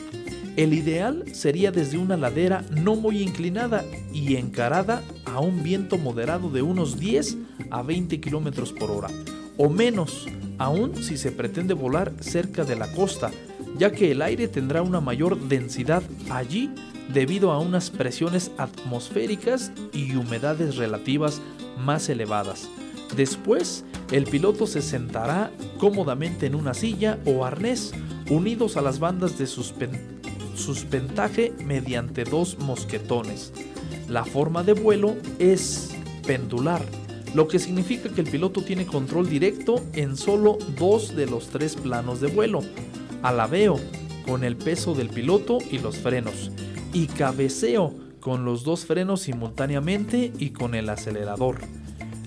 [0.56, 6.50] El ideal sería desde una ladera no muy inclinada y encarada a un viento moderado
[6.50, 7.38] de unos 10
[7.72, 9.10] a 20 km por hora,
[9.58, 10.28] o menos,
[10.60, 13.32] aún si se pretende volar cerca de la costa,
[13.80, 16.70] ya que el aire tendrá una mayor densidad allí
[17.12, 21.42] debido a unas presiones atmosféricas y humedades relativas
[21.78, 22.70] más elevadas.
[23.16, 27.94] Después, el piloto se sentará cómodamente en una silla o arnés
[28.30, 30.14] unidos a las bandas de suspensión
[30.56, 33.52] suspentaje mediante dos mosquetones.
[34.08, 35.92] La forma de vuelo es
[36.26, 36.84] pendular,
[37.34, 41.76] lo que significa que el piloto tiene control directo en solo dos de los tres
[41.76, 42.62] planos de vuelo.
[43.22, 43.80] Alabeo,
[44.28, 46.52] con el peso del piloto y los frenos.
[46.94, 51.58] Y cabeceo, con los dos frenos simultáneamente y con el acelerador.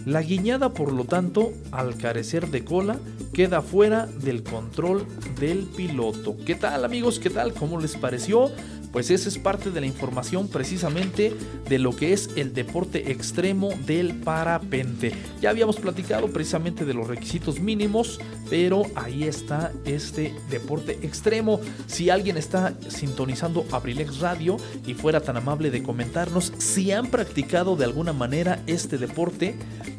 [0.05, 2.99] La guiñada, por lo tanto, al carecer de cola,
[3.33, 5.07] queda fuera del control
[5.39, 6.37] del piloto.
[6.45, 7.21] ¿Qué tal amigos?
[7.21, 7.55] ¿Qué tal?
[7.55, 8.51] ¿Cómo les pareció?
[8.93, 11.35] Pues esa es parte de la información precisamente
[11.69, 15.13] de lo que es el deporte extremo del parapente.
[15.41, 18.19] Ya habíamos platicado precisamente de los requisitos mínimos,
[18.49, 21.61] pero ahí está este deporte extremo.
[21.87, 24.57] Si alguien está sintonizando Abrilex Radio
[24.87, 29.57] y fuera tan amable de comentarnos si han practicado de alguna manera este deporte,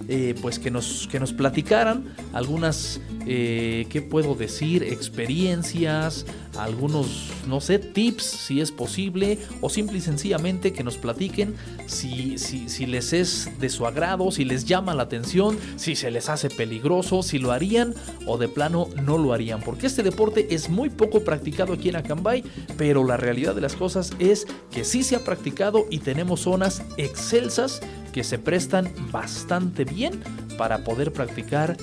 [0.10, 4.84] eh, pues que nos, que nos platicaran algunas, eh, ¿qué puedo decir?
[4.84, 6.26] Experiencias,
[6.58, 11.56] algunos, no sé, tips si es posible, o simple y sencillamente que nos platiquen
[11.86, 16.12] si, si, si les es de su agrado, si les llama la atención, si se
[16.12, 17.94] les hace peligroso, si lo harían
[18.26, 21.98] o de plano no lo harían, porque este deporte es muy poco practicado aquí en
[21.98, 22.44] Acambay,
[22.78, 26.84] pero la realidad de las cosas es que sí se ha practicado y tenemos zonas
[26.98, 27.82] excelsas
[28.12, 30.22] que se prestan bastante bien
[30.58, 31.78] para poder practicar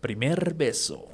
[0.00, 1.13] Primer Beso.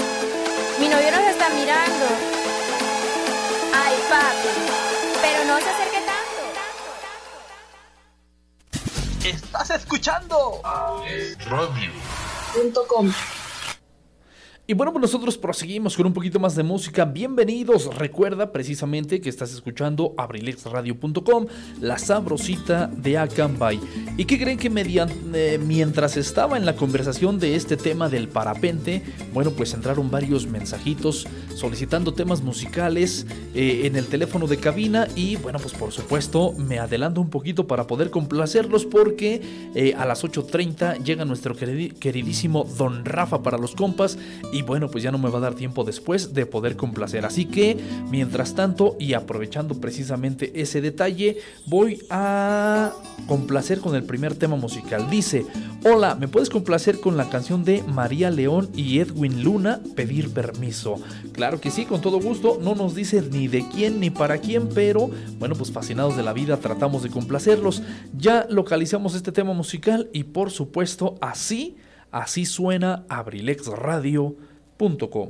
[0.81, 2.05] Mi novio nos está mirando.
[3.71, 4.49] Ay, papi.
[5.21, 6.41] Pero no se acerque tanto.
[9.23, 10.59] ¡Estás escuchando!
[11.45, 11.91] Radio.
[14.67, 17.03] Y bueno, pues nosotros proseguimos con un poquito más de música.
[17.03, 17.93] Bienvenidos.
[17.97, 21.47] Recuerda precisamente que estás escuchando abrilexradio.com,
[21.81, 23.79] la sabrosita de Acambay.
[24.17, 28.27] ¿Y qué creen que mediante, eh, mientras estaba en la conversación de este tema del
[28.27, 29.01] parapente,
[29.33, 35.37] bueno, pues entraron varios mensajitos solicitando temas musicales eh, en el teléfono de cabina y
[35.37, 39.41] bueno, pues por supuesto me adelanto un poquito para poder complacerlos porque
[39.75, 44.17] eh, a las 8.30 llega nuestro queridísimo Don Rafa para los compas
[44.51, 47.25] y bueno, pues ya no me va a dar tiempo después de poder complacer.
[47.25, 47.77] Así que,
[48.09, 52.91] mientras tanto, y aprovechando precisamente ese detalle, voy a
[53.27, 55.09] complacer con el primer tema musical.
[55.09, 55.45] Dice,
[55.83, 60.95] hola, ¿me puedes complacer con la canción de María León y Edwin Luna, Pedir Permiso?
[61.33, 62.59] Claro que sí, con todo gusto.
[62.61, 66.33] No nos dice ni de quién ni para quién, pero bueno, pues fascinados de la
[66.33, 67.83] vida tratamos de complacerlos.
[68.17, 71.77] Ya localizamos este tema musical y por supuesto así...
[72.11, 75.29] Así suena abrilexradio.com.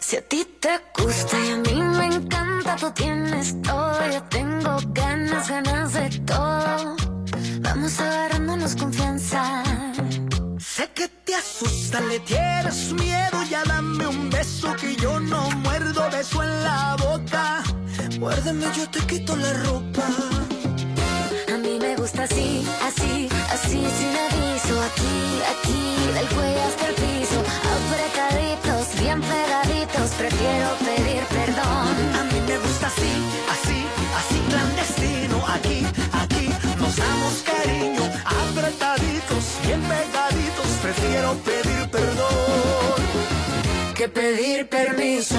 [0.00, 4.76] Si a ti te gusta y a mí me encanta, tú tienes todo, yo tengo
[4.92, 6.96] ganas, ganas de todo.
[7.60, 9.62] Vamos agarrándonos confianza.
[10.58, 11.08] Sé que
[11.38, 16.96] asusta, le tienes miedo, ya dame un beso que yo no muerdo, beso en la
[16.98, 17.62] boca.
[18.18, 20.06] Muérdeme, yo te quito la ropa.
[21.52, 24.74] A mí me gusta así, así, así, sin aviso.
[24.88, 25.14] Aquí,
[25.52, 27.38] aquí, del cuello hasta el piso.
[27.76, 31.94] Apretaditos, bien pegaditos, prefiero pedir perdón.
[32.20, 33.12] A mí me gusta así,
[33.54, 33.78] así,
[34.18, 35.36] así clandestino.
[35.46, 35.86] Aquí,
[36.22, 38.04] aquí, nos damos cariño.
[38.24, 39.35] Apretaditos,
[41.26, 42.94] prefiero pedir perdón.
[43.94, 45.36] Que pedir permiso.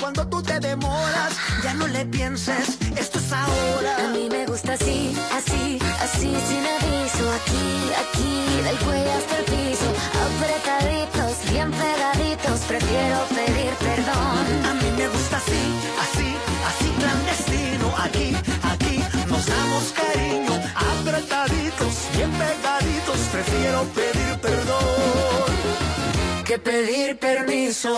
[0.00, 1.32] Cuando tú te demoras.
[1.62, 3.96] Ya no le pienses, esto es ahora.
[4.04, 7.24] A mí me gusta así, así, así, sin aviso.
[7.38, 7.66] Aquí,
[8.02, 9.88] aquí, del cuello hasta el piso.
[10.26, 14.44] Apretaditos, bien pegaditos, prefiero pedir perdón.
[14.70, 15.64] A mí me gusta así,
[16.04, 16.28] así,
[16.70, 17.86] así clandestino.
[17.98, 18.36] Aquí,
[18.72, 20.54] aquí, nos damos cariño.
[20.92, 25.26] Apretaditos, bien pegaditos, prefiero pedir perdón
[26.46, 27.92] que pedir permiso.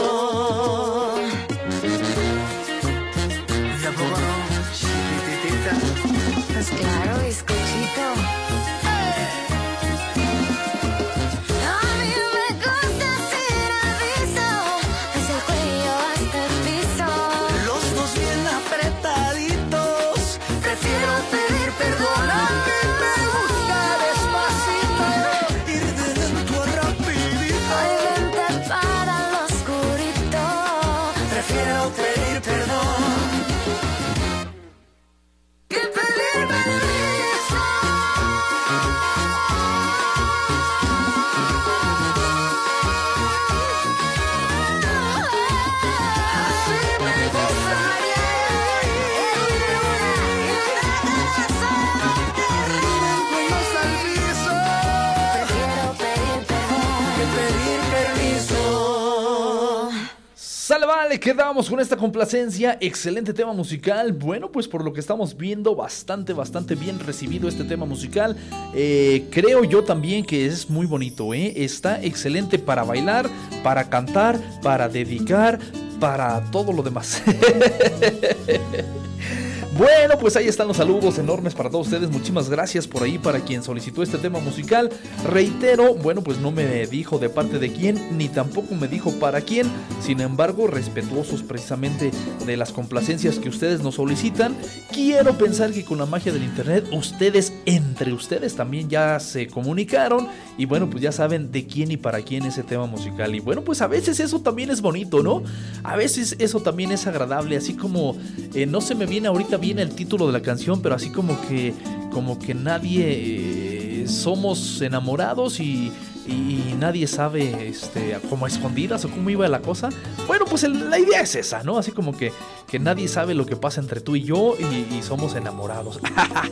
[61.08, 62.76] Vale, quedamos con esta complacencia.
[62.82, 64.12] Excelente tema musical.
[64.12, 68.36] Bueno, pues por lo que estamos viendo, bastante, bastante bien recibido este tema musical.
[68.74, 71.64] Eh, creo yo también que es muy bonito, ¿eh?
[71.64, 73.26] Está excelente para bailar,
[73.62, 75.58] para cantar, para dedicar,
[75.98, 77.22] para todo lo demás.
[79.78, 82.10] Bueno, pues ahí están los saludos enormes para todos ustedes.
[82.10, 84.90] Muchísimas gracias por ahí para quien solicitó este tema musical.
[85.30, 89.40] Reitero, bueno, pues no me dijo de parte de quién, ni tampoco me dijo para
[89.40, 89.68] quién.
[90.00, 92.10] Sin embargo, respetuosos precisamente
[92.44, 94.56] de las complacencias que ustedes nos solicitan.
[94.90, 100.26] Quiero pensar que con la magia del internet, ustedes, entre ustedes también ya se comunicaron.
[100.56, 103.32] Y bueno, pues ya saben de quién y para quién ese tema musical.
[103.32, 105.44] Y bueno, pues a veces eso también es bonito, ¿no?
[105.84, 107.56] A veces eso también es agradable.
[107.56, 108.16] Así como,
[108.54, 111.38] eh, no se me viene ahorita bien el título de la canción, pero así como
[111.48, 111.74] que,
[112.10, 115.92] como que nadie eh, somos enamorados y,
[116.28, 119.88] y nadie sabe, este, como escondidas o cómo iba la cosa.
[120.26, 121.78] Bueno, pues la idea es esa, ¿no?
[121.78, 122.32] Así como que,
[122.66, 126.00] que nadie sabe lo que pasa entre tú y yo y, somos enamorados.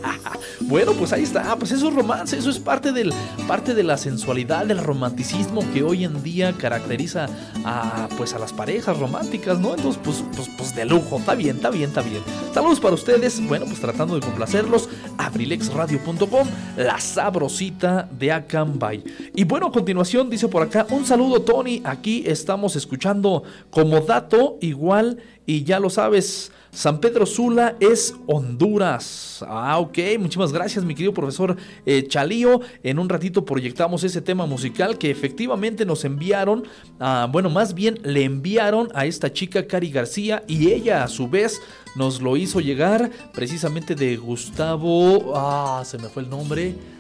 [0.61, 3.13] bueno, pues ahí está, pues eso es romance, eso es parte, del,
[3.47, 7.27] parte de la sensualidad, del romanticismo que hoy en día caracteriza
[7.65, 9.75] a, pues a las parejas románticas, ¿no?
[9.75, 12.23] Entonces, pues, pues, pues de lujo, está bien, está bien, está bien.
[12.55, 16.49] Saludos para ustedes, bueno, pues tratando de complacerlos, abrilexradio.com,
[16.79, 19.05] la sabrosita de Acambay.
[19.35, 24.59] Y bueno, a continuación dice por acá, un saludo Tony, aquí estamos escuchando como dato
[24.61, 29.45] igual y ya lo sabes, San Pedro Sula es Honduras.
[29.49, 32.61] Ah, ok, muchísimas gracias mi querido profesor eh, Chalío.
[32.83, 36.65] En un ratito proyectamos ese tema musical que efectivamente nos enviaron,
[37.01, 41.29] ah, bueno, más bien le enviaron a esta chica Cari García y ella a su
[41.29, 41.61] vez
[41.97, 46.96] nos lo hizo llegar precisamente de Gustavo, ah, se me fue el nombre.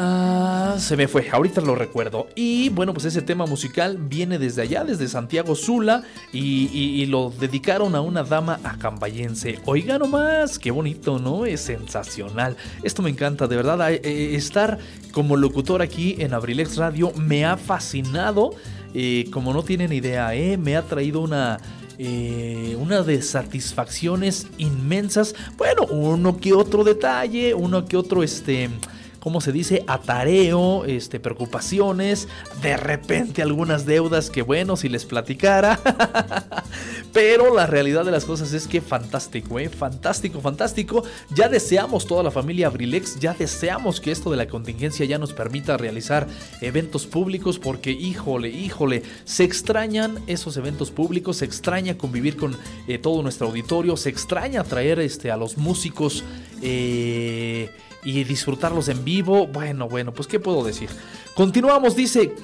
[0.00, 2.28] Ah, se me fue, ahorita lo recuerdo.
[2.36, 7.96] Y bueno, pues ese tema musical viene desde allá, desde Santiago Sula, y, lo dedicaron
[7.96, 9.58] a una dama acambayense.
[9.64, 11.46] Oiga nomás, qué bonito, ¿no?
[11.46, 12.56] Es sensacional.
[12.84, 13.90] Esto me encanta, de verdad.
[13.90, 14.78] eh, estar
[15.10, 18.52] como locutor aquí en Abrilex Radio me ha fascinado.
[18.94, 20.56] eh, como no tienen idea, ¿eh?
[20.56, 21.58] Me ha traído una
[21.98, 25.34] eh, una de satisfacciones inmensas.
[25.56, 28.70] Bueno, uno que otro detalle, uno que otro, este,
[29.20, 29.84] ¿cómo se dice?
[29.86, 32.28] Atareo, este, preocupaciones,
[32.62, 35.80] de repente algunas deudas que, bueno, si les platicara.
[37.12, 39.68] Pero la realidad de las cosas es que fantástico, ¿eh?
[39.68, 41.02] Fantástico, fantástico.
[41.34, 45.32] Ya deseamos toda la familia Abrilex, ya deseamos que esto de la contingencia ya nos
[45.32, 46.26] permita realizar
[46.60, 52.56] eventos públicos porque, híjole, híjole, se extrañan esos eventos públicos, se extraña convivir con
[52.86, 56.24] eh, todo nuestro auditorio, se extraña traer este, a los músicos
[56.62, 57.70] eh,
[58.04, 59.46] y disfrutarlos en vivo.
[59.46, 60.88] Bueno, bueno, pues ¿qué puedo decir?
[61.34, 62.34] Continuamos, dice,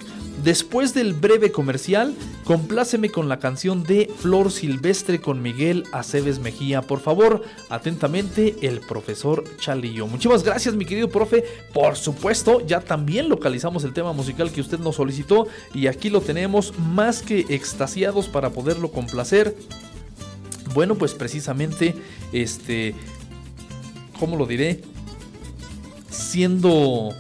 [0.43, 6.83] después del breve comercial, compláceme con la canción de Flor Silvestre con Miguel Aceves Mejía.
[6.83, 10.07] Por favor, atentamente, el profesor Chalillo.
[10.07, 11.45] Muchísimas gracias, mi querido profe.
[11.73, 16.21] Por supuesto, ya también localizamos el tema musical que usted nos solicitó y aquí lo
[16.21, 19.57] tenemos más que extasiados para poderlo complacer.
[20.75, 21.95] Bueno, pues precisamente,
[22.33, 22.95] este,
[24.19, 24.94] ¿cómo lo diré?
[26.15, 27.11] Siendo,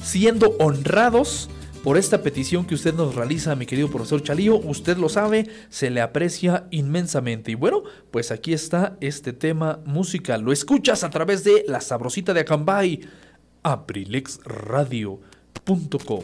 [0.00, 1.50] siendo honrados
[1.82, 4.56] por esta petición que usted nos realiza, mi querido profesor Chalío.
[4.56, 7.50] Usted lo sabe, se le aprecia inmensamente.
[7.50, 10.42] Y bueno, pues aquí está este tema musical.
[10.42, 13.00] Lo escuchas a través de La Sabrosita de Acambay,
[13.62, 16.22] abrilexradio.com.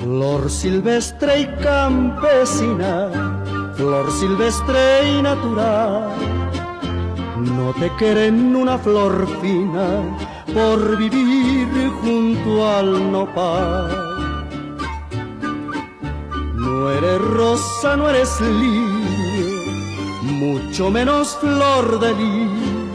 [0.00, 3.10] Flor silvestre y campesina,
[3.76, 6.08] flor silvestre y natural,
[7.36, 10.00] no te quieren una flor fina
[10.54, 14.04] por vivir junto al nopal.
[16.54, 18.93] No eres rosa, no eres lirio,
[20.44, 22.94] mucho menos flor de lis.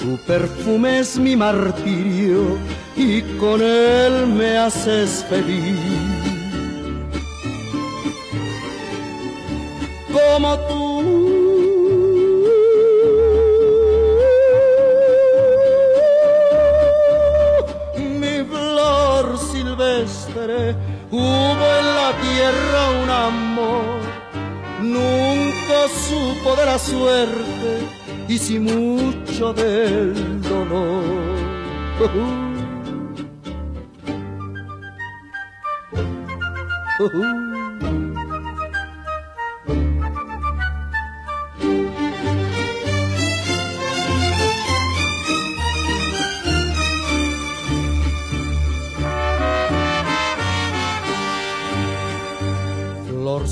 [0.00, 2.40] Tu perfume es mi martirio
[2.96, 5.78] y con él me haces feliz.
[10.16, 10.82] Como tú,
[18.22, 20.74] mi flor silvestre,
[21.10, 24.00] hubo en la tierra un amor,
[24.80, 25.37] nunca
[25.86, 27.86] supo de la suerte
[28.28, 31.04] y si mucho del dolor.
[36.96, 37.44] Flor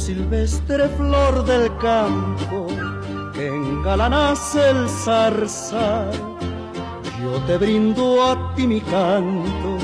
[0.06, 2.68] silvestre, flor del campo,
[3.34, 6.12] que engalanas el zarzal.
[7.20, 9.78] Yo te brindo a ti mi canto,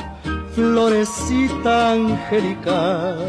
[0.55, 3.27] florecita angelical.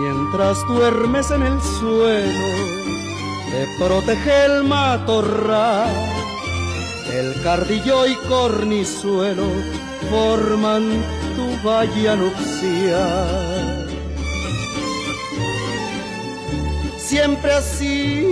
[0.00, 2.48] Mientras duermes en el suelo,
[3.52, 5.94] te protege el matorral.
[7.12, 9.46] El cardillo y cornizuelo
[10.10, 11.19] forman
[11.62, 13.86] valle nupcial.
[16.98, 18.26] Siempre así.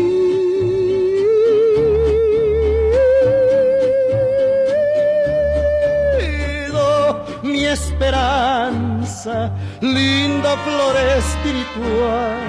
[7.42, 9.50] Mi esperanza,
[9.80, 12.40] linda flor espiritual,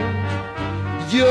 [1.11, 1.25] yo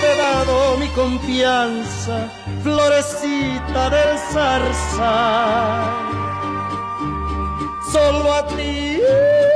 [0.00, 2.28] te he dado mi confianza,
[2.62, 6.11] florecita del zarzal
[7.92, 9.51] solo a ti.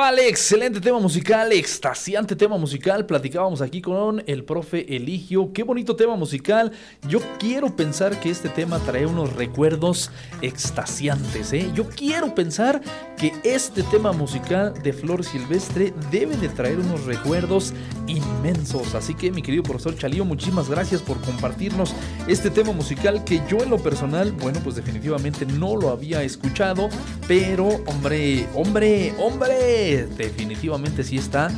[0.00, 3.04] Vale, excelente tema musical, extasiante tema musical.
[3.04, 5.52] Platicábamos aquí con el profe Eligio.
[5.52, 6.72] Qué bonito tema musical.
[7.06, 11.52] Yo quiero pensar que este tema trae unos recuerdos extasiantes.
[11.52, 11.70] ¿eh?
[11.74, 12.80] Yo quiero pensar
[13.18, 17.74] que este tema musical de Flor Silvestre debe de traer unos recuerdos
[18.06, 18.94] inmensos.
[18.94, 21.94] Así que mi querido profesor Chalío, muchísimas gracias por compartirnos
[22.26, 26.88] este tema musical que yo en lo personal, bueno, pues definitivamente no lo había escuchado.
[27.28, 31.48] Pero, hombre, hombre, hombre, definitivamente sí está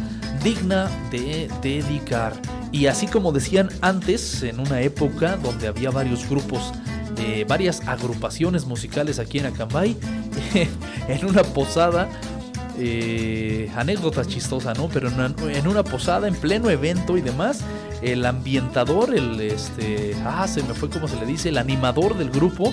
[0.43, 2.35] digna de dedicar.
[2.73, 6.73] Y así como decían antes, en una época donde había varios grupos,
[7.19, 9.97] eh, varias agrupaciones musicales aquí en Acambay,
[11.09, 12.09] en una posada,
[12.79, 14.89] eh, anécdota chistosa, ¿no?
[14.89, 17.61] Pero en una, en una, posada, en pleno evento y demás,
[18.01, 22.31] el ambientador, el este, ah, se me fue como se le dice, el animador del
[22.31, 22.73] grupo,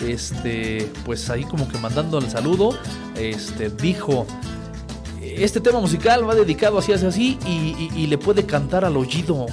[0.00, 2.76] este, pues ahí como que mandando el saludo,
[3.16, 4.26] este, dijo,
[5.36, 9.46] este tema musical va dedicado así, así, así, y, le puede cantar al oído.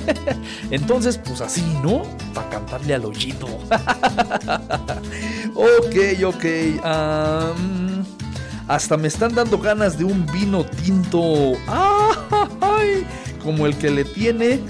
[0.70, 2.02] Entonces, pues así, ¿no?
[2.34, 3.46] Para cantarle al oído.
[5.54, 6.44] ok, ok.
[8.68, 11.52] Hasta me están dando ganas de un vino tinto.
[12.60, 13.04] ¡Ay!
[13.42, 14.60] Como el que le tiene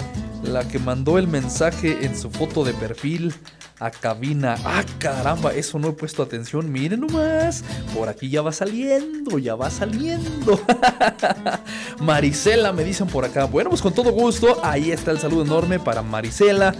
[0.43, 3.33] la que mandó el mensaje en su foto de perfil
[3.79, 4.55] a cabina.
[4.63, 5.53] ¡Ah, caramba!
[5.53, 6.71] Eso no he puesto atención.
[6.71, 7.63] Miren nomás.
[7.95, 10.59] Por aquí ya va saliendo, ya va saliendo.
[11.99, 13.45] Marisela, me dicen por acá.
[13.45, 14.59] Bueno, pues con todo gusto.
[14.63, 16.75] Ahí está el saludo enorme para Marisela.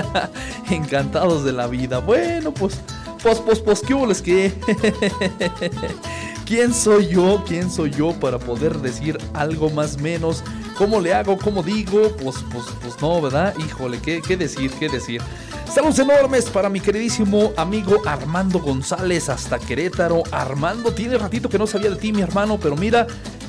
[0.70, 1.98] Encantados de la vida.
[1.98, 2.80] Bueno, pues,
[3.22, 4.52] pues, pues, pues, ¿qué hubo que?
[6.46, 7.42] ¿Quién soy yo?
[7.46, 10.44] ¿Quién soy yo para poder decir algo más menos
[10.76, 11.38] ¿Cómo le hago?
[11.38, 12.14] ¿Cómo digo?
[12.22, 13.54] Pues, pues, pues no, ¿verdad?
[13.58, 14.70] Híjole, ¿qué, qué decir?
[14.78, 15.22] ¿Qué decir?
[15.72, 20.22] Saludos enormes para mi queridísimo amigo Armando González hasta Querétaro.
[20.30, 23.06] Armando, tiene ratito que no sabía de ti, mi hermano, pero mira,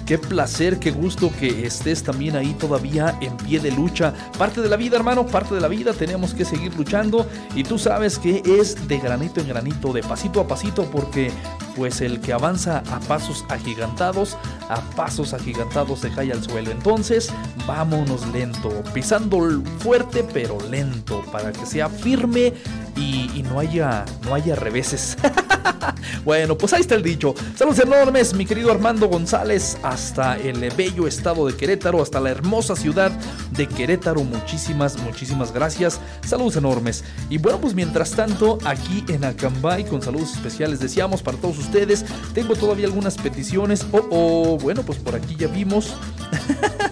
[0.08, 4.14] Qué placer, qué gusto que estés también ahí todavía en pie de lucha.
[4.38, 5.92] Parte de la vida, hermano, parte de la vida.
[5.92, 7.28] Tenemos que seguir luchando.
[7.54, 11.30] Y tú sabes que es de granito en granito, de pasito a pasito, porque
[11.76, 14.38] pues el que avanza a pasos agigantados,
[14.70, 16.72] a pasos agigantados se cae al suelo.
[16.72, 17.30] Entonces,
[17.68, 22.54] vámonos lento, pisando fuerte pero lento, para que sea firme
[22.96, 25.18] y, no haya no haya reveses.
[26.26, 27.34] bueno, pues ahí está el dicho.
[27.56, 32.76] Saludos enormes, mi querido Armando González, hasta el bello estado de Querétaro, hasta la hermosa
[32.76, 33.12] ciudad
[33.52, 34.24] de Querétaro.
[34.24, 36.00] Muchísimas, muchísimas gracias.
[36.26, 37.04] Saludos enormes.
[37.30, 42.06] Y bueno, pues mientras tanto, aquí en Acambay, con saludos especiales, deseamos para todos ustedes.
[42.34, 43.86] Tengo todavía algunas peticiones.
[43.92, 45.96] Oh, oh, bueno, pues por aquí ya vimos.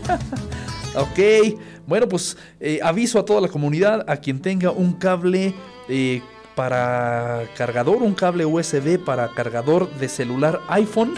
[0.96, 5.54] ok, bueno, pues eh, aviso a toda la comunidad, a quien tenga un cable
[5.88, 6.22] eh,
[6.56, 11.16] para cargador, un cable USB para cargador de celular iPhone.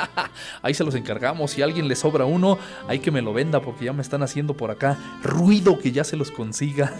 [0.62, 1.52] Ahí se los encargamos.
[1.52, 4.22] Si a alguien le sobra uno, hay que me lo venda porque ya me están
[4.22, 6.92] haciendo por acá ruido que ya se los consiga.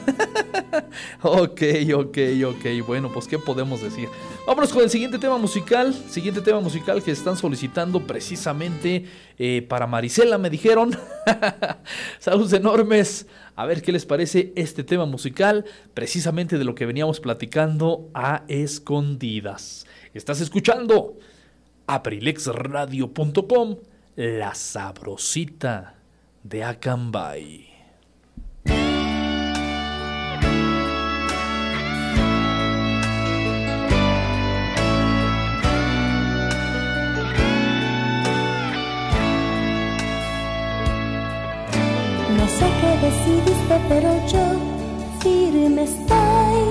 [1.23, 1.63] ok,
[1.95, 2.87] ok, ok.
[2.87, 4.09] Bueno, pues ¿qué podemos decir?
[4.47, 5.95] Vámonos con el siguiente tema musical.
[6.09, 9.05] Siguiente tema musical que están solicitando precisamente
[9.39, 10.97] eh, para Marisela, me dijeron.
[12.19, 13.27] Saludos enormes.
[13.57, 18.45] A ver qué les parece este tema musical, precisamente de lo que veníamos platicando a
[18.49, 19.87] escondidas.
[20.13, 21.17] Estás escuchando
[21.87, 23.77] aprilexradio.com,
[24.17, 25.95] la sabrosita
[26.43, 27.76] de Acambay.
[43.89, 44.45] Pero yo
[45.21, 46.63] firme estoy.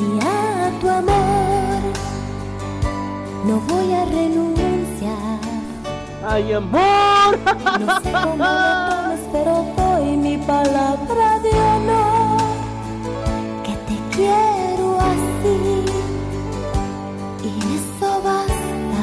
[0.00, 1.82] Y a tu amor
[3.44, 5.38] no voy a renunciar.
[6.26, 7.38] ¡Ay, amor!
[7.80, 12.38] No sé cómo lo tomes, pero doy mi palabra de honor.
[13.64, 15.84] Que te quiero así.
[17.42, 19.02] Y eso basta.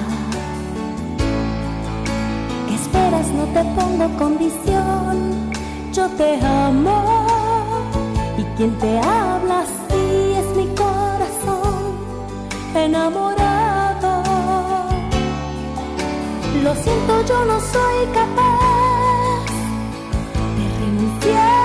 [2.67, 3.27] ¿Qué esperas?
[3.29, 5.24] No te pongo condición.
[5.95, 7.25] Yo te amo.
[8.37, 11.95] Y quien te habla así es mi corazón
[12.75, 14.21] enamorado.
[16.63, 19.45] Lo siento, yo no soy capaz
[20.57, 21.64] de renunciar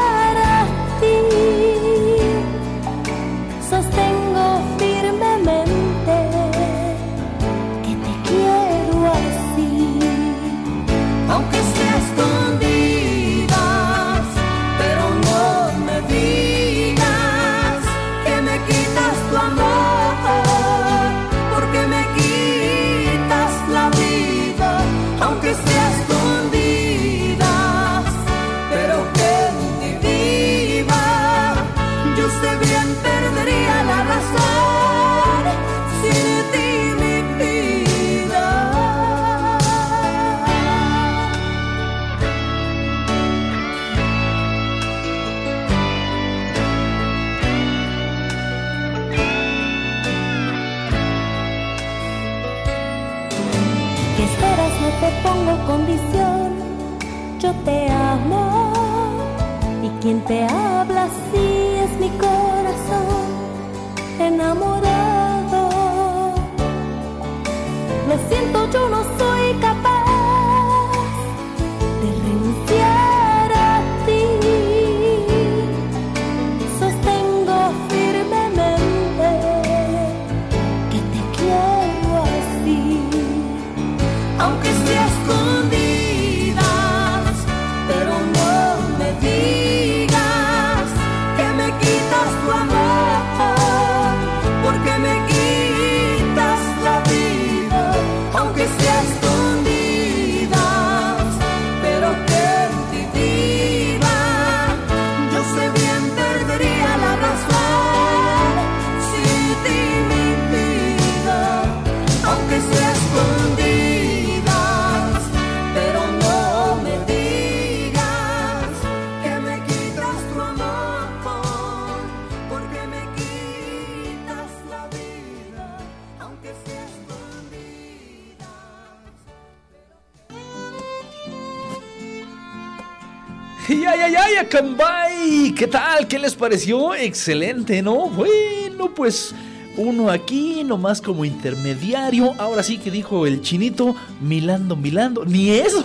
[136.51, 136.97] pareció?
[136.97, 138.09] Excelente, ¿no?
[138.09, 139.33] Bueno, pues
[139.77, 142.35] uno aquí, nomás como intermediario.
[142.39, 145.25] Ahora sí que dijo el chinito, milando, milando.
[145.25, 145.85] Ni eso,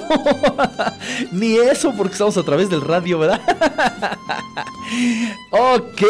[1.31, 3.41] ni eso, porque estamos a través del radio, ¿verdad?
[5.51, 6.01] ok,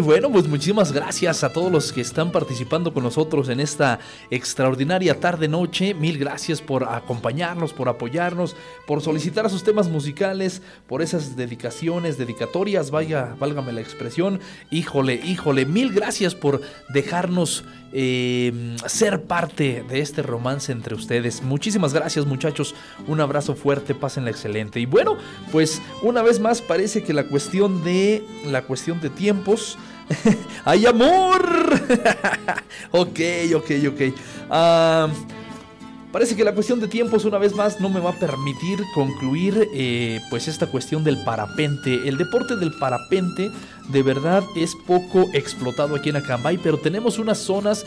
[0.00, 3.98] bueno, pues muchísimas gracias a todos los que están participando con nosotros en esta
[4.30, 5.94] extraordinaria tarde-noche.
[5.94, 12.16] Mil gracias por acompañarnos, por apoyarnos, por solicitar a sus temas musicales, por esas dedicaciones,
[12.16, 14.40] dedicatorias, vaya, válgame la expresión.
[14.70, 21.42] Híjole, híjole, mil gracias por dejar dejarnos eh, ser parte de este romance entre ustedes.
[21.42, 22.74] Muchísimas gracias muchachos,
[23.06, 24.80] un abrazo fuerte, pásenla excelente.
[24.80, 25.16] Y bueno,
[25.52, 29.78] pues una vez más parece que la cuestión de la cuestión de tiempos
[30.64, 31.42] ¡Hay amor!
[32.90, 33.20] ok,
[33.54, 34.00] ok, ok.
[34.50, 35.08] Ah,
[36.12, 39.68] Parece que la cuestión de tiempos una vez más no me va a permitir concluir
[39.74, 42.08] eh, pues esta cuestión del parapente.
[42.08, 43.50] El deporte del parapente
[43.90, 47.84] de verdad es poco explotado aquí en Acambay, pero tenemos unas zonas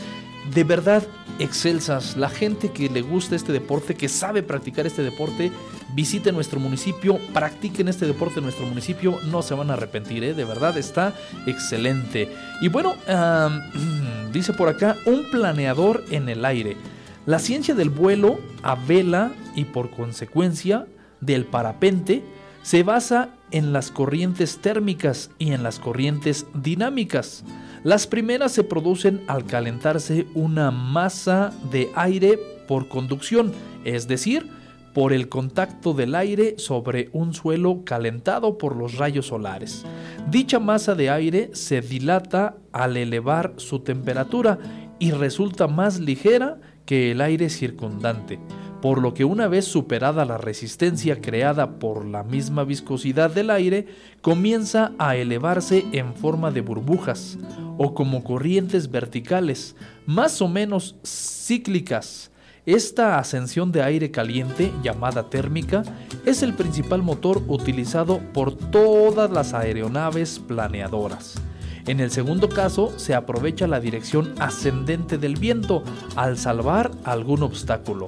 [0.54, 1.02] de verdad
[1.40, 2.16] excelsas.
[2.16, 5.50] La gente que le gusta este deporte, que sabe practicar este deporte,
[5.92, 10.34] visite nuestro municipio, practiquen este deporte en nuestro municipio, no se van a arrepentir, ¿eh?
[10.34, 11.12] de verdad está
[11.46, 12.28] excelente.
[12.60, 12.94] Y bueno,
[14.32, 16.76] dice por acá, un planeador en el aire.
[17.24, 20.86] La ciencia del vuelo a vela y por consecuencia
[21.20, 22.24] del parapente
[22.62, 27.44] se basa en las corrientes térmicas y en las corrientes dinámicas.
[27.84, 33.52] Las primeras se producen al calentarse una masa de aire por conducción,
[33.84, 34.48] es decir,
[34.92, 39.84] por el contacto del aire sobre un suelo calentado por los rayos solares.
[40.28, 44.58] Dicha masa de aire se dilata al elevar su temperatura
[44.98, 48.38] y resulta más ligera que el aire circundante,
[48.80, 53.86] por lo que una vez superada la resistencia creada por la misma viscosidad del aire,
[54.20, 57.38] comienza a elevarse en forma de burbujas
[57.78, 62.30] o como corrientes verticales, más o menos cíclicas.
[62.66, 65.82] Esta ascensión de aire caliente, llamada térmica,
[66.26, 71.40] es el principal motor utilizado por todas las aeronaves planeadoras.
[71.86, 75.82] En el segundo caso, se aprovecha la dirección ascendente del viento
[76.14, 78.06] al salvar algún obstáculo,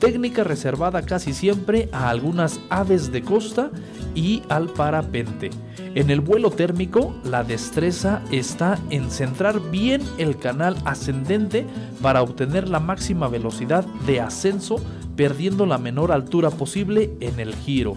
[0.00, 3.70] técnica reservada casi siempre a algunas aves de costa
[4.16, 5.50] y al parapente.
[5.94, 11.64] En el vuelo térmico, la destreza está en centrar bien el canal ascendente
[12.00, 14.80] para obtener la máxima velocidad de ascenso,
[15.14, 17.94] perdiendo la menor altura posible en el giro.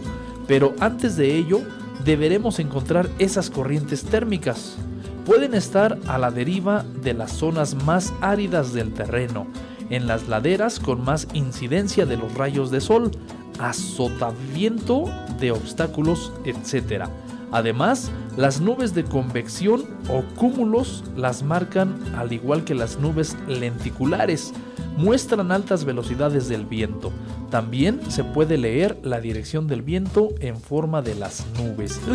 [0.47, 1.61] Pero antes de ello,
[2.03, 4.77] deberemos encontrar esas corrientes térmicas
[5.25, 9.47] pueden estar a la deriva de las zonas más áridas del terreno,
[9.89, 13.11] en las laderas con más incidencia de los rayos de sol,
[13.59, 15.05] azotamiento
[15.39, 17.05] de obstáculos, etc.
[17.51, 24.53] Además, las nubes de convección o cúmulos las marcan al igual que las nubes lenticulares,
[24.97, 27.11] muestran altas velocidades del viento.
[27.49, 31.99] También se puede leer la dirección del viento en forma de las nubes.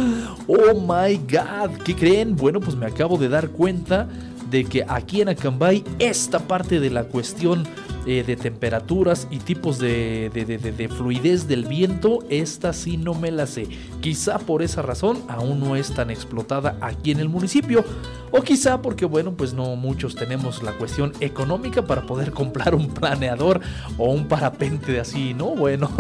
[0.47, 2.35] Oh my god, ¿qué creen?
[2.35, 4.09] Bueno, pues me acabo de dar cuenta
[4.51, 7.65] de que aquí en Acambay esta parte de la cuestión
[8.07, 13.47] eh, de temperaturas y tipos de, de, fluidez del viento, esta sí no me la
[13.47, 13.69] sé.
[14.01, 17.85] Quizá por esa razón aún no es tan explotada aquí en el municipio.
[18.33, 22.89] O quizá porque, bueno, pues no muchos tenemos la cuestión económica para poder comprar un
[22.89, 23.61] planeador
[23.99, 25.57] o un parapente de así, ¿no?
[25.57, 25.91] Bueno,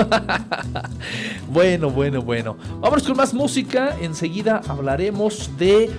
[1.49, 2.57] bueno, bueno, bueno.
[2.81, 3.97] Vamos con más música.
[4.01, 5.91] Enseguida hablaremos de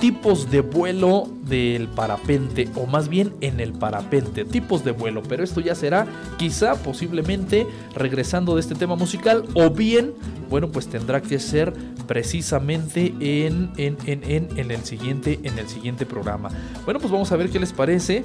[0.00, 5.44] tipos de vuelo del parapente, o más bien en el parapente, tipos de vuelo, pero
[5.44, 6.06] esto ya será
[6.38, 10.14] quizá posiblemente regresando de este tema musical, o bien,
[10.48, 11.74] bueno, pues tendrá que ser
[12.06, 16.48] precisamente en, en, en, en, el, siguiente, en el siguiente programa.
[16.84, 18.24] Bueno, pues vamos a ver qué les parece.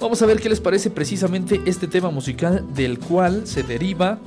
[0.00, 4.18] Vamos a ver qué les parece precisamente este tema musical del cual se deriva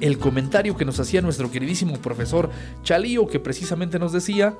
[0.00, 2.50] el comentario que nos hacía nuestro queridísimo profesor
[2.82, 4.54] Chalío, que precisamente nos decía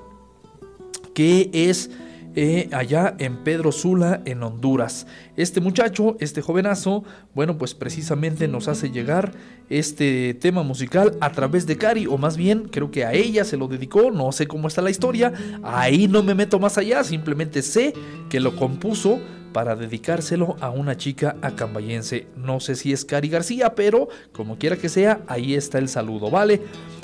[1.14, 1.90] que es
[2.36, 5.08] eh, allá en Pedro Sula, en Honduras.
[5.36, 7.02] Este muchacho, este jovenazo,
[7.34, 9.32] bueno, pues precisamente nos hace llegar
[9.68, 13.56] este tema musical a través de Cari, o más bien creo que a ella se
[13.56, 15.32] lo dedicó, no sé cómo está la historia,
[15.64, 17.94] ahí no me meto más allá, simplemente sé
[18.28, 19.20] que lo compuso
[19.52, 22.26] para dedicárselo a una chica acambayense.
[22.36, 26.30] No sé si es Cari García, pero como quiera que sea, ahí está el saludo,
[26.30, 26.62] ¿vale?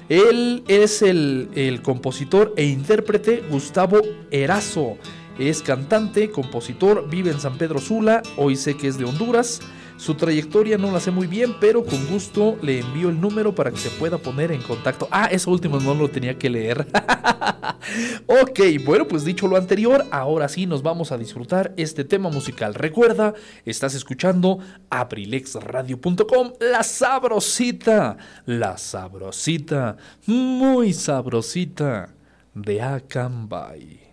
[0.09, 4.97] Él es el, el compositor e intérprete Gustavo Erazo.
[5.39, 9.61] Es cantante, compositor, vive en San Pedro Sula, hoy sé que es de Honduras.
[9.97, 13.71] Su trayectoria no la sé muy bien, pero con gusto le envío el número para
[13.71, 15.09] que se pueda poner en contacto.
[15.11, 16.87] Ah, eso último no lo tenía que leer.
[18.27, 22.75] ok, bueno, pues dicho lo anterior, ahora sí nos vamos a disfrutar este tema musical.
[22.75, 23.35] Recuerda,
[23.65, 24.59] estás escuchando
[24.91, 32.11] abrilexradio.com, la sabrosita, la sabrosita, muy sabrosita
[32.55, 34.07] de Acambay.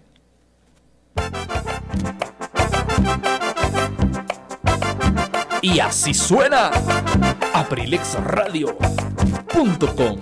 [5.64, 6.70] Y así suena
[7.53, 10.20] aprilexradio.com.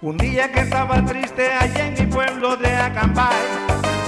[0.00, 3.36] Un día que estaba triste allá en mi pueblo de Acambay,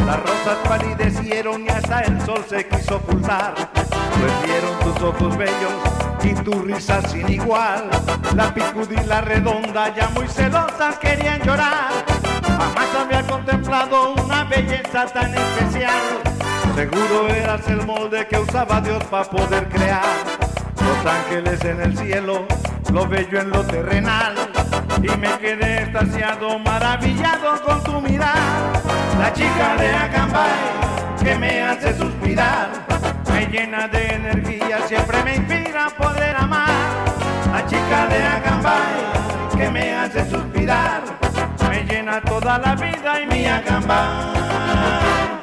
[0.06, 3.54] las rosas palidecieron y hasta el sol se quiso ocultar.
[4.46, 5.74] Vieron tus ojos bellos
[6.24, 7.90] y tu risa sin igual.
[8.34, 11.92] La picudila redonda ya muy celosas querían llorar.
[12.62, 16.00] Jamás había contemplado una belleza tan especial.
[16.76, 20.04] Seguro eras el molde que usaba Dios para poder crear.
[20.76, 22.46] Los ángeles en el cielo,
[22.92, 24.36] lo bello en lo terrenal.
[24.98, 28.38] Y me quedé extasiado, maravillado con tu mirar.
[29.18, 30.60] La chica de Acambay
[31.20, 32.68] que me hace suspirar.
[33.32, 36.68] Me llena de energía, siempre me inspira a poder amar.
[37.50, 41.02] La chica de Acambay que me hace suspirar.
[41.72, 45.41] Me llena toda la vida y mi Acambay.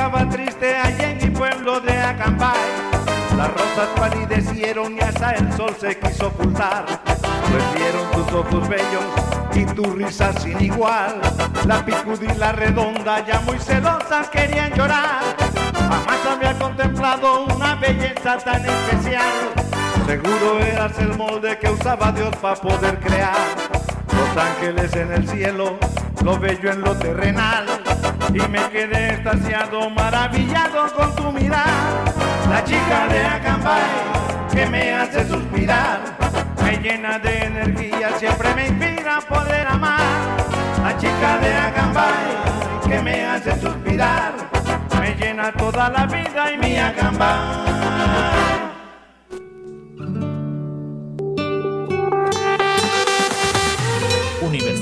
[0.00, 2.56] Estaba triste allá en mi pueblo de Acambay,
[3.36, 6.86] las rosas palidecieron y hasta el sol se quiso ocultar.
[7.04, 9.04] Pues vieron tus ojos bellos
[9.54, 11.20] y tu risa sin igual.
[11.66, 15.20] La picudila redonda ya muy celosas querían llorar.
[15.74, 19.50] Jamás había contemplado una belleza tan especial.
[20.06, 23.36] Seguro eras el molde que usaba Dios para poder crear.
[24.16, 25.78] Los ángeles en el cielo,
[26.24, 27.66] lo bello en lo terrenal.
[28.32, 31.66] Y me quedé extasiado, maravillado con tu mirar.
[32.48, 33.82] La chica de Acambay
[34.52, 35.98] que me hace suspirar.
[36.62, 40.00] Me llena de energía, siempre me inspira a poder amar.
[40.82, 44.32] La chica de Acambay que me hace suspirar.
[45.00, 48.69] Me llena toda la vida y mi Acambay.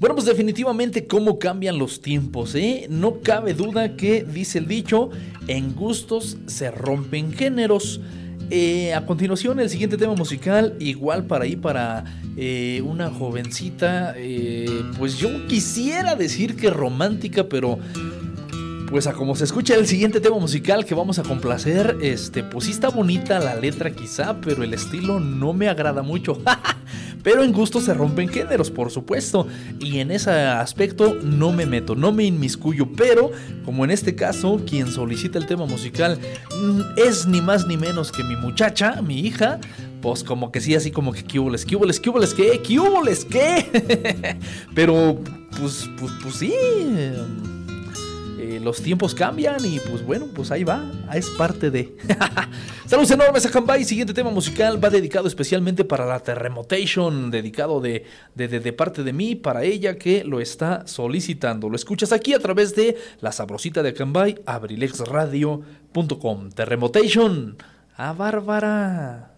[0.00, 2.86] Bueno, pues definitivamente cómo cambian los tiempos, ¿eh?
[2.88, 5.10] No cabe duda que, dice el dicho,
[5.46, 8.00] en gustos se rompen géneros.
[8.48, 12.04] Eh, a continuación, el siguiente tema musical, igual para ahí, para
[12.38, 17.78] eh, una jovencita, eh, pues yo quisiera decir que romántica, pero
[18.88, 22.64] pues a como se escucha el siguiente tema musical que vamos a complacer, este, pues
[22.64, 26.38] sí está bonita la letra quizá, pero el estilo no me agrada mucho.
[27.22, 29.46] Pero en gusto se rompen géneros, por supuesto.
[29.78, 32.88] Y en ese aspecto no me meto, no me inmiscuyo.
[32.96, 33.30] Pero,
[33.64, 36.18] como en este caso, quien solicita el tema musical
[36.56, 39.58] mm, es ni más ni menos que mi muchacha, mi hija.
[40.00, 44.36] Pues como que sí, así como que qué qué qué qué, qué qué.
[44.74, 45.18] Pero,
[45.58, 46.54] pues, pues, pues sí.
[48.58, 51.96] Los tiempos cambian y pues bueno, pues ahí va, es parte de.
[52.86, 53.84] Saludos enormes a Cambay.
[53.84, 59.36] Siguiente tema musical va dedicado especialmente para la Terremotation, dedicado de, de, parte de mí,
[59.36, 61.68] para ella que lo está solicitando.
[61.68, 66.50] Lo escuchas aquí a través de la sabrosita de Cambay, abrilexradio.com.
[66.50, 67.56] Terremotation,
[67.96, 69.29] a Bárbara.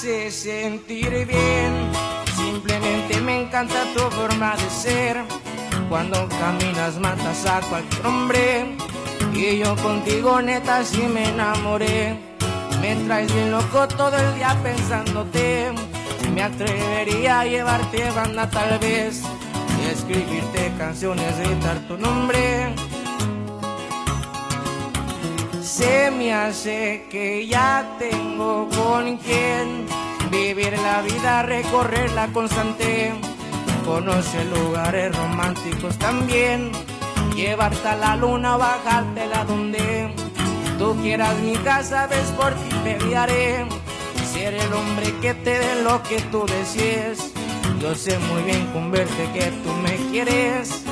[0.00, 1.92] Hace sentir bien.
[2.34, 5.22] Simplemente me encanta tu forma de ser.
[5.90, 8.76] Cuando caminas matas a cualquier hombre.
[9.34, 12.18] Y yo contigo neta sí me enamoré.
[12.80, 15.70] Me traes bien loco todo el día pensándote.
[16.34, 19.22] Me atrevería a llevarte banda tal vez.
[19.82, 22.89] Y escribirte canciones, gritar tu nombre
[25.80, 29.86] se me hace que ya tengo con quien
[30.30, 33.12] vivir la vida, recorrerla constante.
[33.86, 36.70] Conoce lugares románticos también,
[37.34, 40.14] llevarte a la luna, bajártela donde
[40.78, 41.34] tú quieras.
[41.38, 43.64] Mi casa, ves por ti, te guiaré.
[44.32, 47.32] Ser el hombre que te dé lo que tú desees.
[47.80, 50.84] Yo sé muy bien con verte que tú me quieres.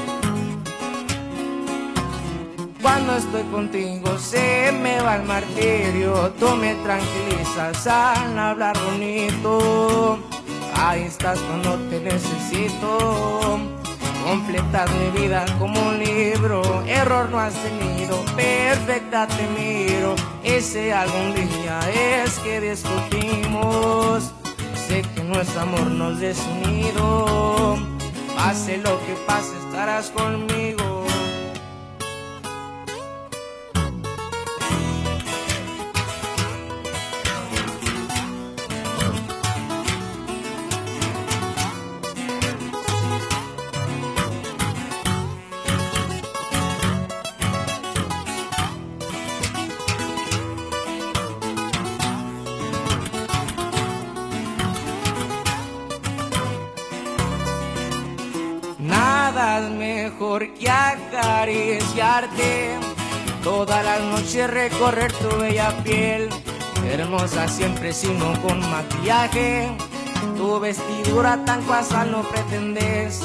[2.89, 10.19] Cuando estoy contigo se me va el martirio, tú me tranquilizas al hablar bonito.
[10.74, 13.60] Ahí estás cuando te necesito.
[14.24, 20.15] Completas mi vida como un libro, error no has tenido, perfecta te miro.
[20.43, 24.32] Ese algún día es que discutimos.
[24.89, 27.77] Sé que nuestro amor nos desunido.
[28.35, 30.68] Pase lo que pase, estarás conmigo.
[60.39, 62.78] Mejor que acariciarte.
[63.43, 66.28] Todas las noches recorrer tu bella piel,
[66.89, 69.69] hermosa siempre sino con maquillaje.
[70.36, 73.20] Tu vestidura tan casual no pretendes,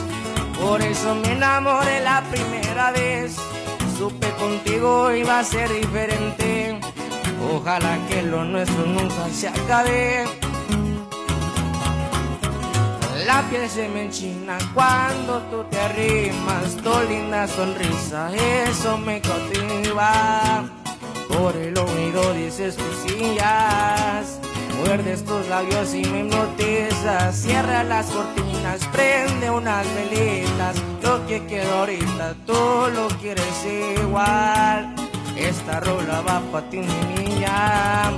[0.60, 3.35] por eso me enamoré la primera vez.
[3.98, 6.80] Supe contigo iba a ser diferente,
[7.53, 10.26] ojalá que lo nuestro nunca se acabe.
[13.34, 20.65] La piel se me enchina cuando tú te arrimas, tu linda sonrisa, eso me cautiva.
[21.27, 24.39] Por el oído dices cosillas,
[24.77, 27.35] muerdes tus labios y me hipnotizas.
[27.35, 30.76] Cierra las cortinas, prende unas velitas.
[31.01, 32.53] Lo que quiero ahorita, tú
[32.93, 33.65] lo quieres
[33.99, 34.93] igual.
[35.35, 38.11] Esta rola va para ti, mi niña.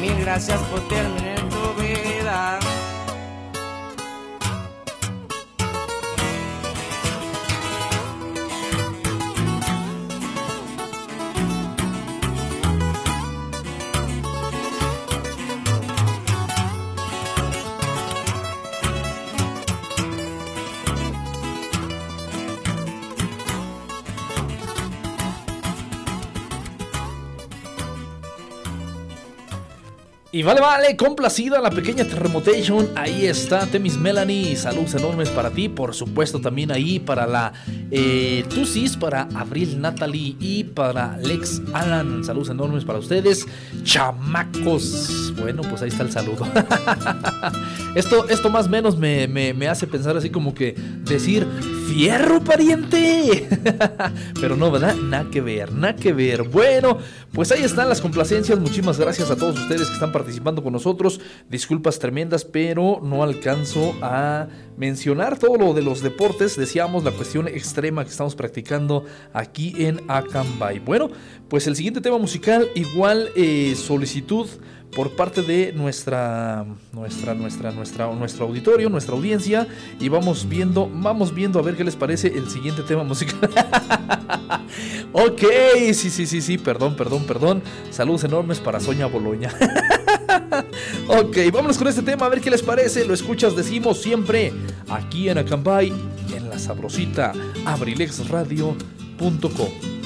[0.00, 2.09] Mil gracias por terminar tu vida.
[30.40, 32.88] Y vale, vale, complacida la pequeña Terremotation.
[32.96, 34.56] Ahí está, Temis Melanie.
[34.56, 35.68] Saludos enormes para ti.
[35.68, 37.52] Por supuesto, también ahí para la
[37.90, 42.24] eh, Tusis, para Abril Natalie y para Lex Alan.
[42.24, 43.46] Saludos enormes para ustedes,
[43.82, 45.34] chamacos.
[45.38, 46.46] Bueno, pues ahí está el saludo.
[47.94, 51.46] esto, esto más o menos me, me hace pensar así como que decir
[51.90, 53.48] Fierro, pariente.
[54.40, 54.94] Pero no, ¿verdad?
[54.94, 56.44] Nada que ver, nada que ver.
[56.44, 56.98] Bueno,
[57.32, 58.58] pues ahí están las complacencias.
[58.58, 61.20] Muchísimas gracias a todos ustedes que están participando con nosotros.
[61.48, 66.56] Disculpas tremendas, pero no alcanzo a mencionar todo lo de los deportes.
[66.56, 70.80] Decíamos la cuestión extrema que estamos practicando aquí en Acambay.
[70.80, 71.10] Bueno,
[71.48, 74.48] pues el siguiente tema musical, igual eh, solicitud
[74.94, 79.66] por parte de nuestra nuestra nuestra nuestra nuestro auditorio, nuestra audiencia
[80.00, 83.38] y vamos viendo, vamos viendo a ver qué les parece el siguiente tema musical.
[85.12, 85.42] ok,
[85.92, 87.62] sí, sí, sí, sí, perdón, perdón, perdón.
[87.90, 89.50] Saludos enormes para Soña Boloña.
[91.08, 93.04] ok, vámonos con este tema a ver qué les parece.
[93.04, 94.52] Lo escuchas, decimos siempre
[94.88, 95.92] aquí en Acambay,
[96.34, 97.32] en la sabrosita
[97.64, 99.99] abrilexradio.com.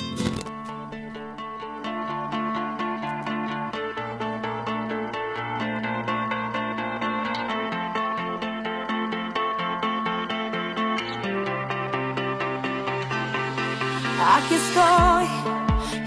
[14.37, 15.27] Aquí estoy,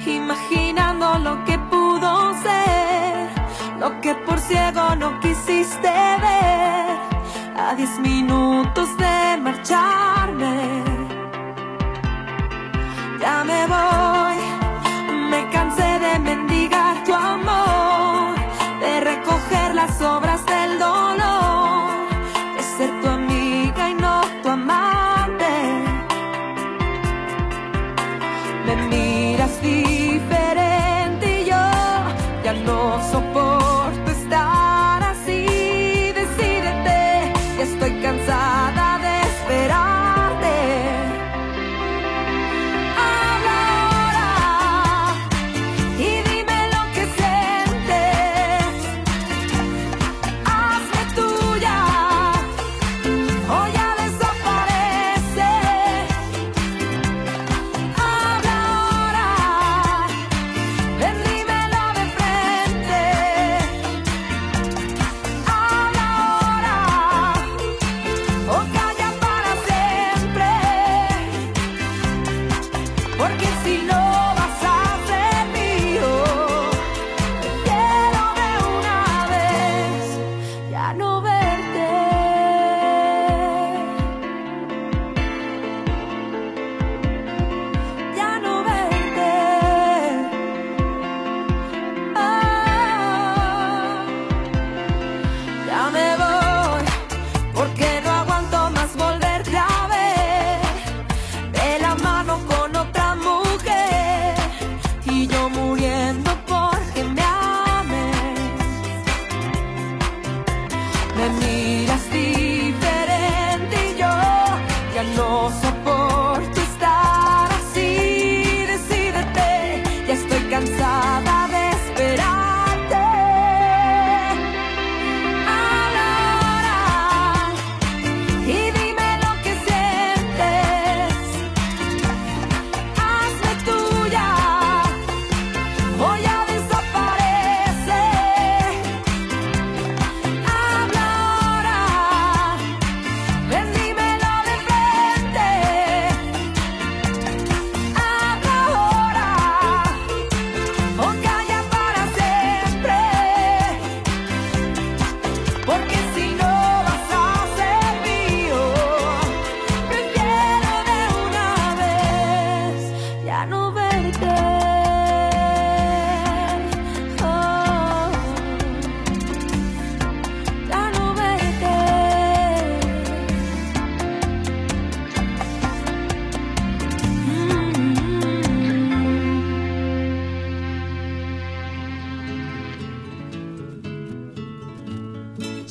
[0.06, 3.30] imaginando lo que pudo ser,
[3.80, 7.00] lo que por ciego no quisiste ver,
[7.56, 10.87] a diez minutos de marcharme.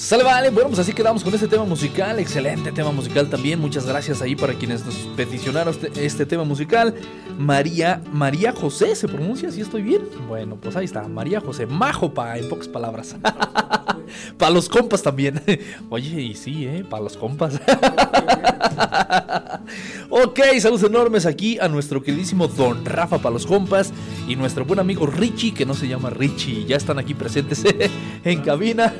[0.06, 0.50] Sale, vale.
[0.50, 2.20] Bueno, pues así quedamos con este tema musical.
[2.20, 3.58] Excelente tema musical también.
[3.58, 6.94] Muchas gracias ahí para quienes nos peticionaron este, este tema musical.
[7.36, 9.50] María, María José, ¿se pronuncia?
[9.50, 10.02] ¿Sí estoy bien?
[10.28, 11.08] Bueno, pues ahí está.
[11.08, 11.66] María José.
[11.66, 13.16] Majopa, en pocas palabras.
[14.38, 15.42] para los compas también.
[15.90, 16.86] Oye, y sí, ¿eh?
[16.88, 17.54] Para los compas.
[20.10, 23.92] ok, saludos enormes aquí a nuestro queridísimo Don Rafa para los compas
[24.28, 27.62] y nuestro buen amigo Richie, que no se llama Richie, ya están aquí presentes
[28.24, 28.92] en cabina.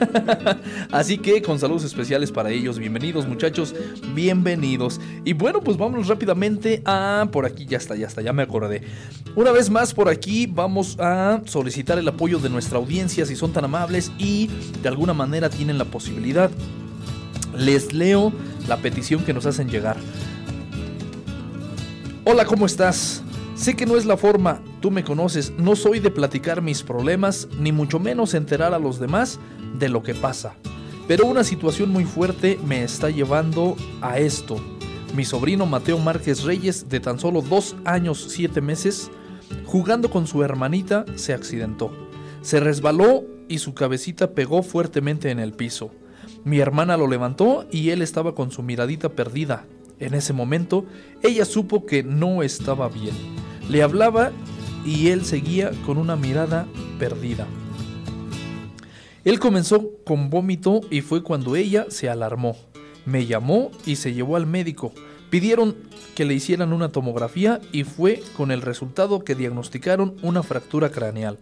[0.93, 3.75] Así que con saludos especiales para ellos, bienvenidos muchachos,
[4.15, 5.01] bienvenidos.
[5.25, 7.29] Y bueno, pues vámonos rápidamente a...
[7.33, 8.83] Por aquí ya está, ya está, ya me acordé.
[9.35, 13.53] Una vez más por aquí vamos a solicitar el apoyo de nuestra audiencia si son
[13.53, 14.49] tan amables y
[14.83, 16.51] de alguna manera tienen la posibilidad.
[17.57, 18.33] Les leo
[18.69, 19.97] la petición que nos hacen llegar.
[22.25, 23.23] Hola, ¿cómo estás?
[23.57, 27.49] Sé que no es la forma, tú me conoces, no soy de platicar mis problemas,
[27.59, 29.41] ni mucho menos enterar a los demás
[29.79, 30.57] de lo que pasa.
[31.09, 34.61] Pero una situación muy fuerte me está llevando a esto.
[35.15, 39.11] Mi sobrino Mateo Márquez Reyes, de tan solo dos años siete meses,
[39.65, 41.91] jugando con su hermanita, se accidentó.
[42.43, 45.93] Se resbaló y su cabecita pegó fuertemente en el piso.
[46.45, 49.65] Mi hermana lo levantó y él estaba con su miradita perdida.
[49.99, 50.85] En ese momento,
[51.23, 53.15] ella supo que no estaba bien.
[53.69, 54.33] Le hablaba
[54.85, 56.67] y él seguía con una mirada
[56.99, 57.47] perdida.
[59.25, 62.57] Él comenzó con vómito y fue cuando ella se alarmó.
[63.05, 64.93] Me llamó y se llevó al médico.
[65.31, 65.77] Pidieron
[66.15, 71.39] que le hicieran una tomografía y fue con el resultado que diagnosticaron una fractura craneal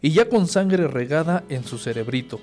[0.00, 2.40] y ya con sangre regada en su cerebrito.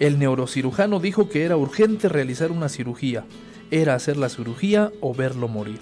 [0.00, 3.24] El neurocirujano dijo que era urgente realizar una cirugía.
[3.70, 5.80] Era hacer la cirugía o verlo morir.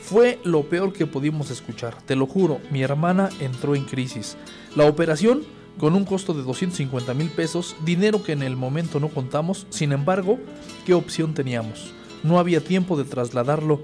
[0.00, 4.36] Fue lo peor que pudimos escuchar, te lo juro, mi hermana entró en crisis.
[4.74, 5.42] La operación,
[5.78, 9.92] con un costo de 250 mil pesos, dinero que en el momento no contamos, sin
[9.92, 10.38] embargo,
[10.84, 11.92] ¿qué opción teníamos?
[12.24, 13.82] No había tiempo de trasladarlo,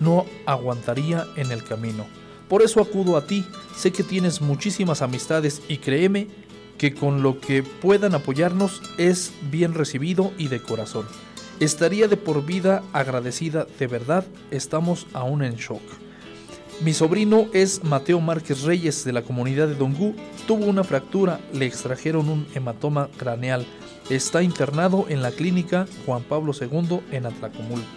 [0.00, 2.06] no aguantaría en el camino.
[2.48, 3.44] Por eso acudo a ti,
[3.76, 6.28] sé que tienes muchísimas amistades y créeme
[6.78, 11.06] que con lo que puedan apoyarnos es bien recibido y de corazón.
[11.60, 15.82] Estaría de por vida agradecida, de verdad, estamos aún en shock.
[16.82, 20.14] Mi sobrino es Mateo Márquez Reyes de la comunidad de Dongú.
[20.46, 23.66] Tuvo una fractura, le extrajeron un hematoma craneal.
[24.08, 27.88] Está internado en la clínica Juan Pablo II en Atlacomulco.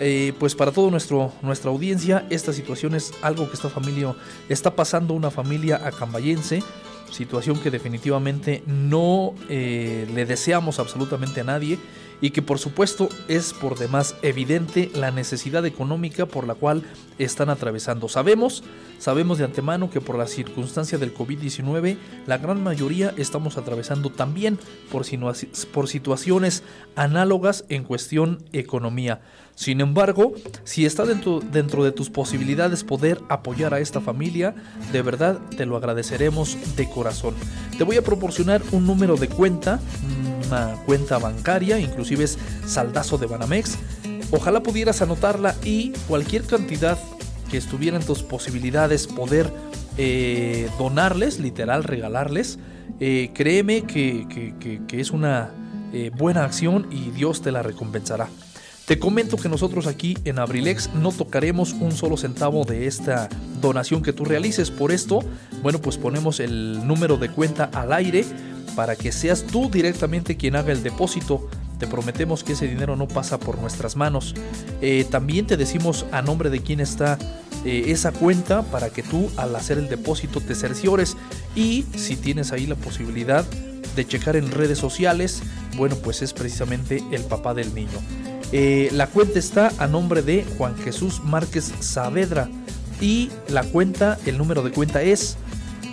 [0.00, 4.16] Eh, pues para toda nuestra audiencia, esta situación es algo que esta familia
[4.48, 6.64] está pasando una familia acambayense,
[7.12, 11.78] situación que definitivamente no eh, le deseamos absolutamente a nadie
[12.20, 16.82] y que por supuesto es por demás evidente la necesidad económica por la cual
[17.18, 18.08] están atravesando.
[18.08, 18.62] Sabemos,
[18.98, 21.96] sabemos de antemano que por la circunstancia del COVID-19
[22.26, 24.58] la gran mayoría estamos atravesando también
[24.90, 25.04] por,
[25.72, 26.62] por situaciones
[26.96, 29.20] análogas en cuestión economía.
[29.58, 34.54] Sin embargo, si está dentro, dentro de tus posibilidades poder apoyar a esta familia,
[34.92, 37.34] de verdad te lo agradeceremos de corazón.
[37.76, 39.80] Te voy a proporcionar un número de cuenta,
[40.48, 43.78] una cuenta bancaria, inclusive es saldazo de Banamex.
[44.30, 46.98] Ojalá pudieras anotarla y cualquier cantidad
[47.50, 49.50] que estuviera en tus posibilidades poder
[49.96, 52.58] eh, donarles, literal regalarles,
[53.00, 55.50] eh, créeme que, es una
[55.92, 58.28] eh, buena acción y Dios te la recompensará.
[58.86, 63.28] Te comento que nosotros aquí en Abrilex no tocaremos un solo centavo de esta
[63.60, 64.70] donación que tú realices.
[64.70, 65.20] Por esto,
[65.62, 68.24] bueno, pues ponemos el número de cuenta al aire
[68.78, 71.48] para que seas tú directamente quien haga el depósito.
[71.80, 74.36] Te prometemos que ese dinero no pasa por nuestras manos.
[74.80, 77.18] Eh, también te decimos a nombre de quién está
[77.64, 81.16] eh, esa cuenta para que tú al hacer el depósito te cerciores
[81.56, 83.44] y si tienes ahí la posibilidad
[83.96, 85.42] de checar en redes sociales,
[85.76, 87.98] bueno, pues es precisamente el papá del niño.
[88.52, 92.48] Eh, la cuenta está a nombre de Juan Jesús Márquez Saavedra
[93.00, 95.36] y la cuenta, el número de cuenta es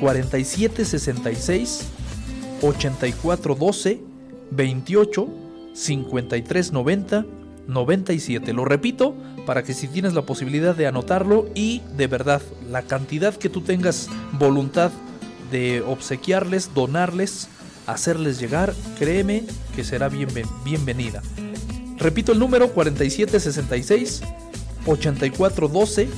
[0.01, 1.94] 4766
[2.65, 4.01] 8412
[4.51, 5.27] 28
[5.73, 7.25] 53 90
[7.67, 8.53] 97.
[8.53, 9.15] Lo repito
[9.45, 13.61] para que si tienes la posibilidad de anotarlo y de verdad la cantidad que tú
[13.61, 14.91] tengas voluntad
[15.51, 17.47] de obsequiarles, donarles,
[17.85, 19.43] hacerles llegar, créeme
[19.75, 20.29] que será bien,
[20.63, 21.21] bienvenida.
[21.97, 24.21] Repito el número 4766
[24.85, 26.09] 8412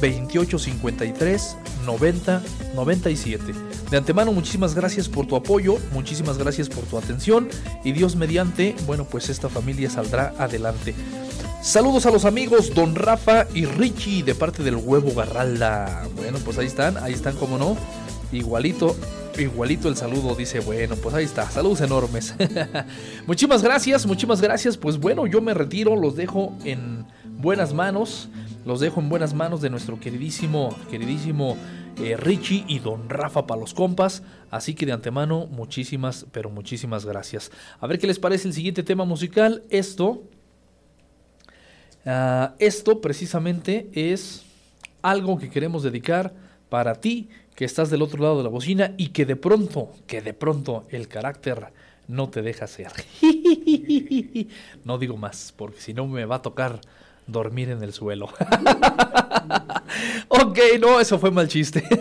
[0.00, 2.42] 2853 90
[2.74, 3.67] 97.
[3.90, 7.48] De antemano, muchísimas gracias por tu apoyo, muchísimas gracias por tu atención
[7.84, 10.94] y Dios mediante, bueno, pues esta familia saldrá adelante.
[11.62, 16.06] Saludos a los amigos Don Rafa y Richie de parte del Huevo Garralda.
[16.16, 17.76] Bueno, pues ahí están, ahí están como no.
[18.30, 18.94] Igualito
[19.38, 22.34] Igualito el saludo dice, bueno, pues ahí está, saludos enormes.
[23.26, 24.76] muchísimas gracias, muchísimas gracias.
[24.76, 27.06] Pues bueno, yo me retiro, los dejo en
[27.38, 28.28] buenas manos,
[28.64, 31.56] los dejo en buenas manos de nuestro queridísimo, queridísimo
[32.00, 34.22] eh, Richie y Don Rafa para los compas.
[34.50, 37.50] Así que de antemano, muchísimas, pero muchísimas gracias.
[37.80, 39.64] A ver qué les parece el siguiente tema musical.
[39.70, 40.22] Esto,
[42.06, 44.44] ah, esto precisamente es
[45.02, 46.32] algo que queremos dedicar
[46.68, 50.22] para ti que estás del otro lado de la bocina y que de pronto, que
[50.22, 51.72] de pronto el carácter
[52.06, 52.92] no te deja ser.
[54.84, 56.80] no digo más, porque si no me va a tocar
[57.26, 58.28] dormir en el suelo.
[60.28, 61.84] ok, no, eso fue mal chiste.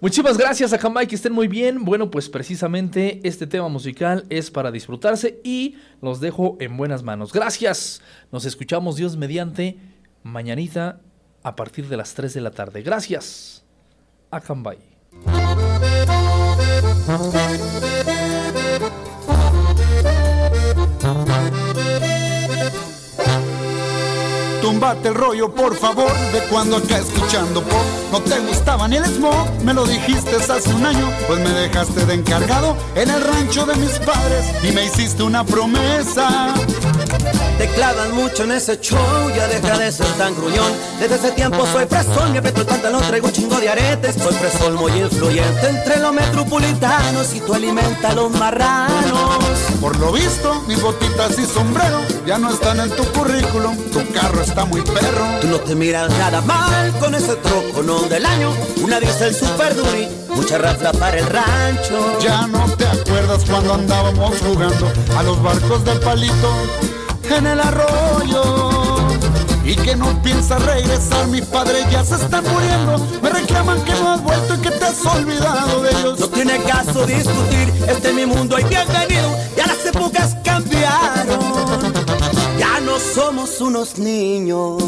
[0.00, 1.84] Muchísimas gracias a Jamai, que estén muy bien.
[1.84, 7.32] Bueno, pues precisamente este tema musical es para disfrutarse y los dejo en buenas manos.
[7.32, 8.02] Gracias.
[8.30, 9.78] Nos escuchamos Dios mediante
[10.22, 11.00] mañanita
[11.42, 12.82] a partir de las 3 de la tarde.
[12.82, 13.64] Gracias.
[14.30, 14.78] Acambay.
[24.84, 27.86] Tumbate el rollo, por favor, de cuando acá escuchando pop.
[28.12, 32.04] No te gustaba ni el smog, me lo dijiste hace un año, pues me dejaste
[32.04, 36.52] de encargado en el rancho de mis padres y me hiciste una promesa.
[37.58, 40.72] Te clavan mucho en ese show, ya deja de ser tan gruñón.
[40.98, 44.16] Desde ese tiempo soy fresón, me aprieto el pantalón, traigo un chingo de aretes.
[44.16, 49.38] Soy fresón muy influyente entre los metropolitanos y tú alimenta a los marranos.
[49.80, 54.42] Por lo visto, mis botitas y sombrero ya no están en tu currículum, tu carro
[54.42, 55.24] está muy perro.
[55.40, 58.52] Tú no te miras nada mal con ese troco, no del año.
[58.82, 62.18] Una dice el super duri, mucha rafla para el rancho.
[62.20, 66.52] Ya no te acuerdas cuando andábamos jugando a los barcos del palito
[67.30, 68.98] en el arroyo.
[69.64, 72.98] Y que no piensas regresar, mi padre ya se está muriendo.
[73.22, 76.20] Me reclaman que no has vuelto y que te has olvidado de ellos.
[76.20, 79.36] No tiene caso discutir, este es mi mundo y bienvenido.
[79.56, 81.94] Ya las épocas cambiaron,
[82.58, 84.82] ya no somos unos niños.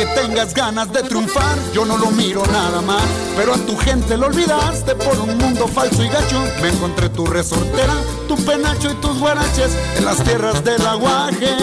[0.00, 3.02] Que tengas ganas de triunfar, yo no lo miro nada más.
[3.36, 6.42] Pero a tu gente lo olvidaste por un mundo falso y gacho.
[6.62, 7.92] Me encontré tu resortera,
[8.26, 11.54] tu penacho y tus guaraches en las tierras del aguaje.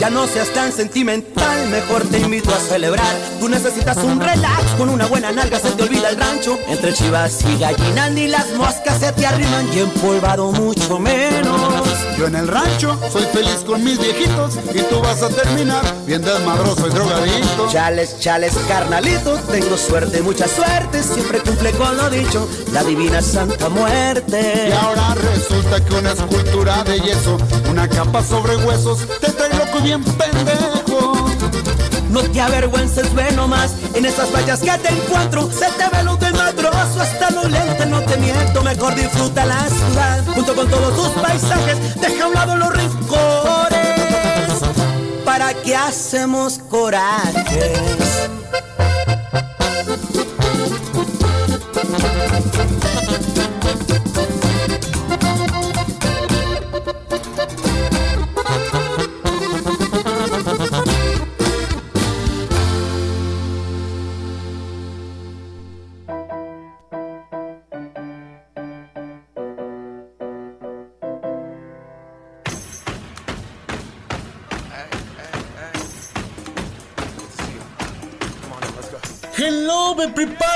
[0.00, 3.14] Ya no seas tan sentimental, mejor te invito a celebrar.
[3.40, 6.58] Tú necesitas un relax, con una buena nalga se te olvida el rancho.
[6.68, 11.88] Entre chivas y gallinas ni las moscas se te arriman y empolvado mucho menos.
[12.18, 16.22] Yo en el rancho soy feliz con mis viejitos y tú vas a terminar bien
[16.22, 17.68] desmadroso y drogadito.
[17.70, 23.68] Chales, chales, carnalito, tengo suerte, mucha suerte, siempre cumple con lo dicho, la divina Santa
[23.68, 24.68] Muerte.
[24.68, 27.36] Y ahora resulta que una escultura de yeso,
[27.70, 31.12] una capa sobre huesos, te trae loco bien pendejo.
[32.10, 36.16] No te avergüences, ve nomás En esas fallas que te encuentro Se te ve lo
[36.16, 41.08] desmadroso Hasta lo lento, no te miento Mejor disfruta la ciudad Junto con todos tus
[41.20, 43.78] paisajes Deja a un lado los rincones
[45.24, 48.28] ¿Para qué hacemos corajes?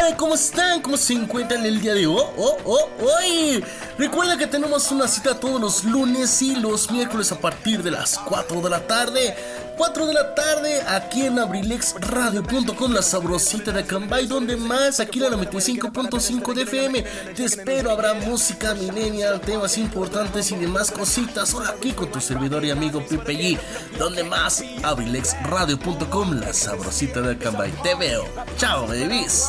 [0.09, 0.81] Prepare, ¿cómo están?
[0.83, 2.23] ¿Cómo se encuentran el día de hoy?
[2.37, 3.65] Oh, oh, hoy.
[3.99, 8.19] Recuerda que tenemos una cita todos los lunes y los miércoles a partir de las
[8.19, 9.37] 4 de la tarde.
[9.77, 15.31] 4 de la tarde aquí en abrilexradio.com, la sabrosita de Cambay, donde más, aquí en
[15.31, 17.03] la 95.5 de FM.
[17.37, 21.55] Te espero, habrá música millennial, temas importantes y demás cositas.
[21.55, 23.59] Hola aquí con tu servidor y amigo Pipe G,
[23.99, 27.71] donde más, abrilexradio.com, la sabrosita de Cambay.
[27.83, 28.25] Te veo.
[28.57, 29.49] Chao, babies.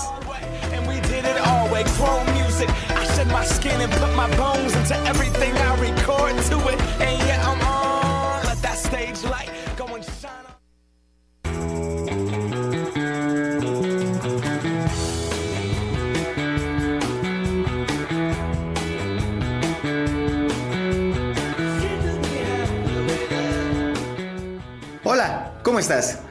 [2.34, 2.70] Music.
[2.90, 6.82] I shed my skin and put my bones into everything I record to it.
[7.02, 8.44] And yeah, I'm on.
[8.46, 10.46] Let that stage light go and shine.
[25.04, 26.29] Hola, ¿cómo estás?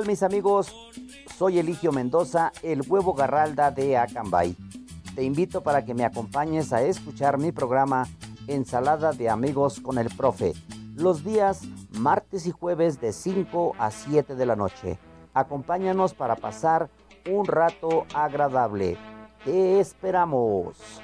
[0.00, 0.74] Mis amigos?
[1.36, 4.56] Soy Eligio Mendoza, el huevo garralda de Acambay.
[5.14, 8.08] Te invito para que me acompañes a escuchar mi programa
[8.46, 10.54] Ensalada de Amigos con el Profe,
[10.94, 11.60] los días
[11.90, 14.98] martes y jueves de 5 a 7 de la noche.
[15.34, 16.88] Acompáñanos para pasar
[17.30, 18.96] un rato agradable.
[19.44, 21.01] Te esperamos.